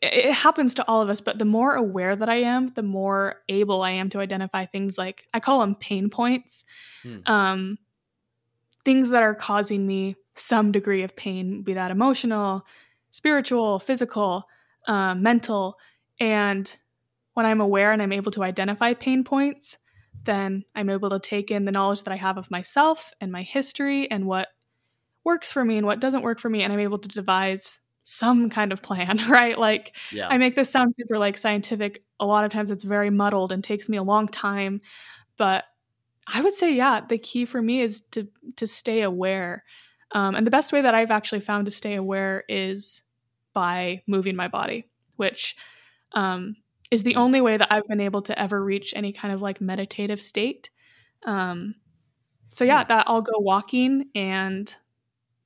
it, 0.00 0.26
it 0.26 0.34
happens 0.34 0.74
to 0.74 0.88
all 0.88 1.02
of 1.02 1.08
us, 1.08 1.20
but 1.20 1.38
the 1.38 1.44
more 1.44 1.74
aware 1.74 2.16
that 2.16 2.28
I 2.28 2.36
am, 2.36 2.72
the 2.74 2.82
more 2.82 3.36
able 3.48 3.82
I 3.82 3.90
am 3.90 4.08
to 4.10 4.20
identify 4.20 4.66
things 4.66 4.98
like 4.98 5.28
I 5.32 5.40
call 5.40 5.60
them 5.60 5.74
pain 5.74 6.10
points. 6.10 6.64
Hmm. 7.02 7.18
Um, 7.26 7.78
things 8.84 9.10
that 9.10 9.22
are 9.22 9.34
causing 9.34 9.86
me 9.86 10.16
some 10.34 10.72
degree 10.72 11.02
of 11.02 11.14
pain, 11.14 11.62
be 11.62 11.74
that 11.74 11.90
emotional, 11.90 12.66
spiritual, 13.10 13.78
physical, 13.78 14.48
uh, 14.88 15.14
mental. 15.14 15.78
And 16.18 16.74
when 17.34 17.46
I'm 17.46 17.60
aware 17.60 17.92
and 17.92 18.02
I'm 18.02 18.12
able 18.12 18.32
to 18.32 18.42
identify 18.42 18.94
pain 18.94 19.24
points, 19.24 19.78
then 20.24 20.64
I'm 20.74 20.90
able 20.90 21.10
to 21.10 21.18
take 21.18 21.50
in 21.50 21.64
the 21.64 21.72
knowledge 21.72 22.02
that 22.04 22.12
I 22.12 22.16
have 22.16 22.38
of 22.38 22.50
myself 22.50 23.12
and 23.20 23.30
my 23.30 23.42
history 23.42 24.10
and 24.10 24.26
what 24.26 24.48
works 25.24 25.52
for 25.52 25.64
me 25.64 25.76
and 25.78 25.86
what 25.86 26.00
doesn't 26.00 26.22
work 26.22 26.38
for 26.40 26.48
me. 26.50 26.62
And 26.62 26.72
I'm 26.72 26.80
able 26.80 26.98
to 26.98 27.08
devise 27.08 27.78
some 28.02 28.50
kind 28.50 28.72
of 28.72 28.82
plan, 28.82 29.20
right? 29.28 29.58
Like, 29.58 29.96
Yeah. 30.10 30.28
I 30.28 30.38
make 30.38 30.54
this 30.56 30.70
sound 30.70 30.92
super 30.94 31.18
like 31.18 31.38
scientific. 31.38 32.02
A 32.20 32.26
lot 32.26 32.44
of 32.44 32.50
times 32.50 32.70
it's 32.70 32.84
very 32.84 33.10
muddled 33.10 33.52
and 33.52 33.62
takes 33.62 33.88
me 33.88 33.96
a 33.96 34.02
long 34.02 34.28
time. 34.28 34.80
But 35.36 35.64
I 36.32 36.40
would 36.40 36.54
say, 36.54 36.72
yeah, 36.74 37.00
the 37.00 37.18
key 37.18 37.44
for 37.44 37.60
me 37.62 37.80
is 37.80 38.00
to 38.12 38.28
to 38.56 38.66
stay 38.66 39.02
aware. 39.02 39.64
Um, 40.12 40.34
and 40.34 40.46
the 40.46 40.50
best 40.50 40.72
way 40.72 40.82
that 40.82 40.94
I've 40.94 41.10
actually 41.10 41.40
found 41.40 41.64
to 41.66 41.70
stay 41.70 41.94
aware 41.94 42.44
is 42.48 43.02
by 43.54 44.02
moving 44.06 44.36
my 44.36 44.48
body, 44.48 44.88
which 45.16 45.56
um, 46.12 46.56
is 46.90 47.02
the 47.02 47.16
only 47.16 47.40
way 47.40 47.56
that 47.56 47.72
I've 47.72 47.86
been 47.88 48.00
able 48.00 48.22
to 48.22 48.38
ever 48.38 48.62
reach 48.62 48.92
any 48.96 49.12
kind 49.12 49.32
of 49.34 49.42
like 49.42 49.60
meditative 49.60 50.20
state. 50.22 50.70
Um, 51.24 51.74
so 52.48 52.64
yeah, 52.64 52.82
Hmm. 52.84 52.88
that 52.88 53.04
I'll 53.08 53.22
go 53.22 53.38
walking 53.38 54.10
and 54.14 54.74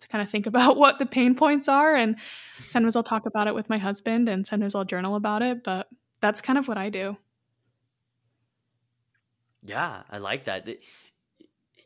to 0.06 0.12
kind 0.12 0.22
of 0.22 0.30
think 0.30 0.46
about 0.52 0.76
what 0.76 0.98
the 0.98 1.06
pain 1.06 1.34
points 1.34 1.68
are, 1.68 1.94
and 1.94 2.16
sometimes 2.68 2.96
I'll 2.96 3.02
talk 3.02 3.26
about 3.26 3.46
it 3.46 3.54
with 3.54 3.68
my 3.68 3.78
husband, 3.78 4.28
and 4.28 4.46
sometimes 4.46 4.74
I'll 4.74 4.84
journal 4.84 5.16
about 5.16 5.42
it. 5.42 5.64
But 5.64 5.88
that's 6.20 6.40
kind 6.40 6.58
of 6.58 6.68
what 6.68 6.78
I 6.78 6.90
do. 6.90 7.16
Yeah, 9.62 10.02
I 10.10 10.18
like 10.18 10.44
that. 10.44 10.68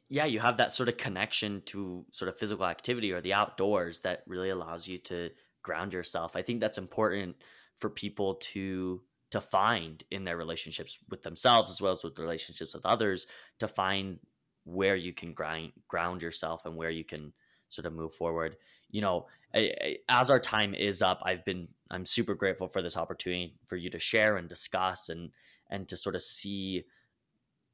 Yeah, 0.08 0.26
you 0.26 0.40
have 0.40 0.58
that 0.58 0.72
sort 0.72 0.88
of 0.88 0.96
connection 0.96 1.62
to 1.66 2.04
sort 2.10 2.28
of 2.28 2.38
physical 2.38 2.66
activity 2.66 3.12
or 3.12 3.20
the 3.20 3.34
outdoors 3.34 4.00
that 4.00 4.22
really 4.26 4.50
allows 4.50 4.86
you 4.86 4.98
to 4.98 5.30
ground 5.62 5.92
yourself. 5.92 6.36
I 6.36 6.42
think 6.42 6.60
that's 6.60 6.78
important 6.78 7.36
for 7.76 7.90
people 7.90 8.34
to 8.34 9.02
to 9.30 9.40
find 9.40 10.02
in 10.10 10.24
their 10.24 10.36
relationships 10.36 10.98
with 11.08 11.22
themselves 11.22 11.70
as 11.70 11.80
well 11.80 11.92
as 11.92 12.02
with 12.02 12.18
relationships 12.18 12.74
with 12.74 12.84
others 12.84 13.28
to 13.60 13.68
find 13.68 14.18
where 14.64 14.96
you 14.96 15.12
can 15.12 15.32
grind 15.32 15.72
ground 15.88 16.20
yourself 16.20 16.66
and 16.66 16.76
where 16.76 16.90
you 16.90 17.04
can 17.04 17.32
sort 17.70 17.86
of 17.86 17.94
move 17.94 18.12
forward. 18.12 18.56
You 18.90 19.00
know, 19.00 19.26
I, 19.54 19.72
I, 19.80 19.96
as 20.08 20.30
our 20.30 20.40
time 20.40 20.74
is 20.74 21.00
up, 21.02 21.20
I've 21.24 21.44
been 21.44 21.68
I'm 21.90 22.06
super 22.06 22.34
grateful 22.34 22.68
for 22.68 22.82
this 22.82 22.96
opportunity 22.96 23.54
for 23.66 23.76
you 23.76 23.90
to 23.90 23.98
share 23.98 24.36
and 24.36 24.48
discuss 24.48 25.08
and 25.08 25.30
and 25.70 25.88
to 25.88 25.96
sort 25.96 26.14
of 26.14 26.22
see 26.22 26.84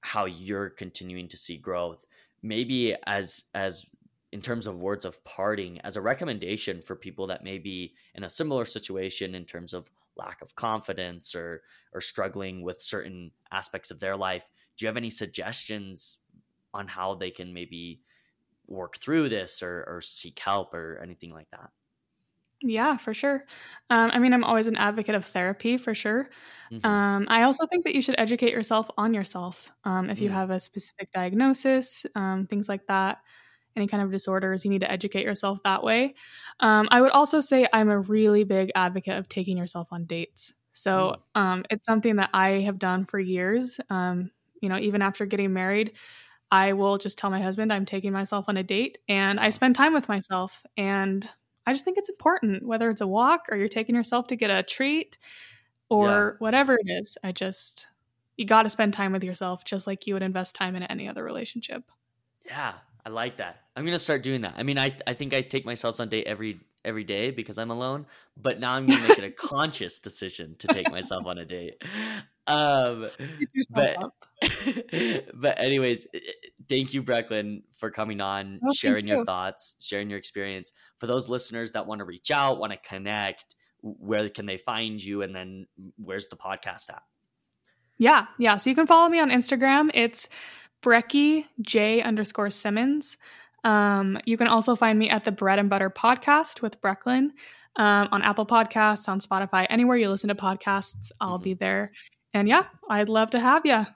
how 0.02 0.26
you're 0.26 0.70
continuing 0.70 1.26
to 1.28 1.36
see 1.36 1.56
growth 1.56 2.06
maybe 2.42 2.94
as 3.06 3.44
as 3.54 3.86
in 4.32 4.40
terms 4.40 4.66
of 4.66 4.80
words 4.80 5.04
of 5.04 5.22
parting 5.24 5.80
as 5.80 5.96
a 5.96 6.00
recommendation 6.00 6.82
for 6.82 6.94
people 6.94 7.26
that 7.26 7.44
may 7.44 7.58
be 7.58 7.94
in 8.14 8.24
a 8.24 8.28
similar 8.28 8.64
situation 8.64 9.34
in 9.34 9.44
terms 9.44 9.72
of 9.72 9.90
lack 10.16 10.40
of 10.42 10.54
confidence 10.54 11.34
or 11.34 11.62
or 11.92 12.00
struggling 12.00 12.62
with 12.62 12.80
certain 12.80 13.30
aspects 13.50 13.90
of 13.90 14.00
their 14.00 14.16
life 14.16 14.50
do 14.76 14.84
you 14.84 14.86
have 14.86 14.96
any 14.96 15.10
suggestions 15.10 16.18
on 16.74 16.86
how 16.86 17.14
they 17.14 17.30
can 17.30 17.52
maybe 17.52 18.00
work 18.68 18.96
through 18.98 19.28
this 19.28 19.62
or, 19.62 19.84
or 19.86 20.00
seek 20.00 20.38
help 20.38 20.74
or 20.74 20.98
anything 21.02 21.30
like 21.30 21.50
that 21.50 21.70
Yeah, 22.62 22.96
for 22.96 23.12
sure. 23.12 23.44
Um, 23.90 24.10
I 24.12 24.18
mean, 24.18 24.32
I'm 24.32 24.44
always 24.44 24.66
an 24.66 24.76
advocate 24.76 25.14
of 25.14 25.24
therapy 25.26 25.76
for 25.76 25.94
sure. 25.94 26.30
Mhm. 26.70 26.84
Um, 26.84 27.26
I 27.28 27.42
also 27.42 27.66
think 27.66 27.84
that 27.84 27.94
you 27.94 28.00
should 28.02 28.14
educate 28.18 28.52
yourself 28.52 28.88
on 28.96 29.12
yourself. 29.14 29.70
Um, 29.84 30.08
if 30.08 30.20
you 30.20 30.28
Mm. 30.28 30.30
have 30.30 30.50
a 30.50 30.60
specific 30.60 31.10
diagnosis, 31.12 32.06
um, 32.14 32.46
things 32.46 32.68
like 32.68 32.86
that, 32.86 33.18
any 33.76 33.88
kind 33.88 34.02
of 34.02 34.10
disorders, 34.12 34.64
you 34.64 34.70
need 34.70 34.80
to 34.82 34.90
educate 34.90 35.24
yourself 35.24 35.60
that 35.64 35.82
way. 35.82 36.14
Um, 36.60 36.88
I 36.90 37.00
would 37.02 37.12
also 37.12 37.40
say 37.40 37.66
I'm 37.72 37.90
a 37.90 38.00
really 38.00 38.44
big 38.44 38.72
advocate 38.74 39.18
of 39.18 39.28
taking 39.28 39.58
yourself 39.58 39.88
on 39.92 40.06
dates. 40.06 40.54
So 40.72 41.16
um, 41.34 41.64
it's 41.70 41.86
something 41.86 42.16
that 42.16 42.30
I 42.34 42.60
have 42.62 42.78
done 42.78 43.04
for 43.04 43.18
years. 43.20 43.80
Um, 43.90 44.30
you 44.62 44.68
know, 44.70 44.78
even 44.78 45.02
after 45.02 45.26
getting 45.26 45.52
married, 45.52 45.94
I 46.50 46.72
will 46.72 46.98
just 46.98 47.18
tell 47.18 47.30
my 47.30 47.40
husband 47.40 47.72
I'm 47.72 47.86
taking 47.86 48.12
myself 48.12 48.46
on 48.48 48.56
a 48.56 48.62
date 48.62 48.98
and 49.08 49.40
I 49.40 49.50
spend 49.50 49.74
time 49.74 49.92
with 49.92 50.08
myself. 50.08 50.64
And 50.76 51.28
I 51.66 51.72
just 51.72 51.84
think 51.84 51.98
it's 51.98 52.08
important, 52.08 52.64
whether 52.64 52.88
it's 52.90 53.00
a 53.00 53.06
walk 53.06 53.46
or 53.50 53.56
you're 53.56 53.68
taking 53.68 53.94
yourself 53.94 54.28
to 54.28 54.36
get 54.36 54.50
a 54.50 54.62
treat 54.62 55.18
or 55.88 56.36
whatever 56.38 56.74
it 56.74 56.88
is. 56.88 57.18
I 57.24 57.32
just, 57.32 57.88
you 58.36 58.44
got 58.44 58.62
to 58.62 58.70
spend 58.70 58.92
time 58.92 59.12
with 59.12 59.24
yourself 59.24 59.64
just 59.64 59.86
like 59.86 60.06
you 60.06 60.14
would 60.14 60.22
invest 60.22 60.54
time 60.54 60.76
in 60.76 60.84
any 60.84 61.08
other 61.08 61.24
relationship. 61.24 61.90
Yeah, 62.44 62.74
I 63.04 63.08
like 63.08 63.38
that. 63.38 63.62
I'm 63.76 63.84
gonna 63.84 63.98
start 63.98 64.22
doing 64.22 64.42
that. 64.42 64.54
I 64.56 64.62
mean, 64.62 64.78
I 64.78 64.90
I 65.06 65.14
think 65.14 65.34
I 65.34 65.42
take 65.42 65.64
myself 65.64 66.00
on 66.00 66.08
date 66.08 66.26
every 66.26 66.60
every 66.84 67.04
day 67.04 67.30
because 67.30 67.58
I'm 67.58 67.70
alone, 67.70 68.06
but 68.36 68.58
now 68.60 68.74
I'm 68.74 68.86
gonna 68.86 69.06
make 69.06 69.18
it 69.18 69.24
a 69.24 69.30
conscious 69.48 70.00
decision 70.00 70.56
to 70.58 70.68
take 70.68 70.90
myself 70.90 71.26
on 71.26 71.38
a 71.38 71.44
date. 71.44 71.82
Um, 72.46 73.08
but 73.70 73.96
but 75.34 75.60
anyways, 75.60 76.06
thank 76.68 76.94
you, 76.94 77.02
Brecklyn, 77.02 77.62
for 77.76 77.90
coming 77.90 78.20
on, 78.20 78.60
Oh, 78.64 78.72
sharing 78.72 79.06
your 79.06 79.18
you. 79.18 79.24
thoughts, 79.24 79.76
sharing 79.80 80.10
your 80.10 80.18
experience. 80.18 80.72
For 80.98 81.06
those 81.06 81.28
listeners 81.28 81.72
that 81.72 81.86
want 81.86 82.00
to 82.00 82.04
reach 82.04 82.30
out, 82.30 82.58
want 82.58 82.72
to 82.72 82.78
connect, 82.78 83.54
where 83.80 84.28
can 84.28 84.46
they 84.46 84.58
find 84.58 85.02
you, 85.02 85.22
and 85.22 85.34
then 85.34 85.66
where's 85.96 86.28
the 86.28 86.36
podcast 86.36 86.90
at? 86.90 87.02
Yeah, 87.98 88.26
yeah. 88.38 88.56
So 88.58 88.70
you 88.70 88.76
can 88.76 88.86
follow 88.86 89.08
me 89.08 89.18
on 89.18 89.30
Instagram. 89.30 89.90
It's 89.94 90.28
Brecky 90.82 91.46
J 91.60 92.02
underscore 92.02 92.50
Simmons. 92.50 93.16
Um, 93.64 94.18
you 94.24 94.36
can 94.36 94.46
also 94.46 94.76
find 94.76 94.98
me 94.98 95.10
at 95.10 95.24
the 95.24 95.32
Bread 95.32 95.58
and 95.58 95.68
Butter 95.68 95.90
podcast 95.90 96.62
with 96.62 96.80
Brecklyn 96.80 97.32
um, 97.76 98.08
on 98.10 98.22
Apple 98.22 98.46
Podcasts, 98.46 99.08
on 99.08 99.20
Spotify, 99.20 99.66
anywhere 99.68 99.96
you 99.96 100.08
listen 100.08 100.28
to 100.28 100.34
podcasts, 100.34 101.10
I'll 101.20 101.34
mm-hmm. 101.36 101.44
be 101.44 101.54
there. 101.54 101.92
And 102.36 102.46
yeah, 102.46 102.64
I'd 102.90 103.08
love 103.08 103.30
to 103.30 103.40
have 103.40 103.64
you. 103.64 103.86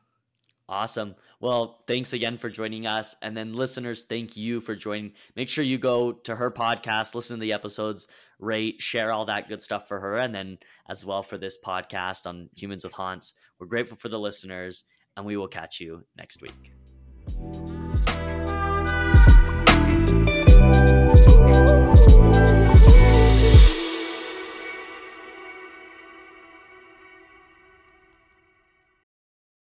Awesome. 0.67 1.15
Well, 1.41 1.85
thanks 1.87 2.15
again 2.15 2.39
for 2.39 2.49
joining 2.49 2.87
us. 2.87 3.15
And 3.21 3.37
then, 3.37 3.53
listeners, 3.53 4.05
thank 4.05 4.35
you 4.35 4.63
for 4.63 4.75
joining. 4.75 5.13
Make 5.37 5.51
sure 5.51 5.63
you 5.63 5.77
go 5.77 6.13
to 6.13 6.37
her 6.37 6.51
podcast, 6.51 7.15
listen 7.15 7.37
to 7.37 7.41
the 7.41 7.53
episodes, 7.53 8.09
rate, 8.39 8.81
share 8.81 9.13
all 9.13 9.27
that 9.27 9.49
good 9.49 9.61
stuff 9.61 9.89
for 9.89 10.01
her. 10.01 10.17
And 10.17 10.35
then, 10.35 10.59
as 10.89 11.05
well, 11.05 11.23
for 11.23 11.37
this 11.37 11.59
podcast 11.63 12.27
on 12.27 12.49
Humans 12.57 12.85
with 12.85 12.95
Haunts. 12.95 13.35
We're 13.59 13.67
grateful 13.67 13.99
for 13.99 14.09
the 14.09 14.19
listeners, 14.19 14.85
and 15.19 15.27
we 15.27 15.37
will 15.37 15.49
catch 15.49 15.79
you 15.79 16.07
next 16.17 16.41
week. 16.41 17.80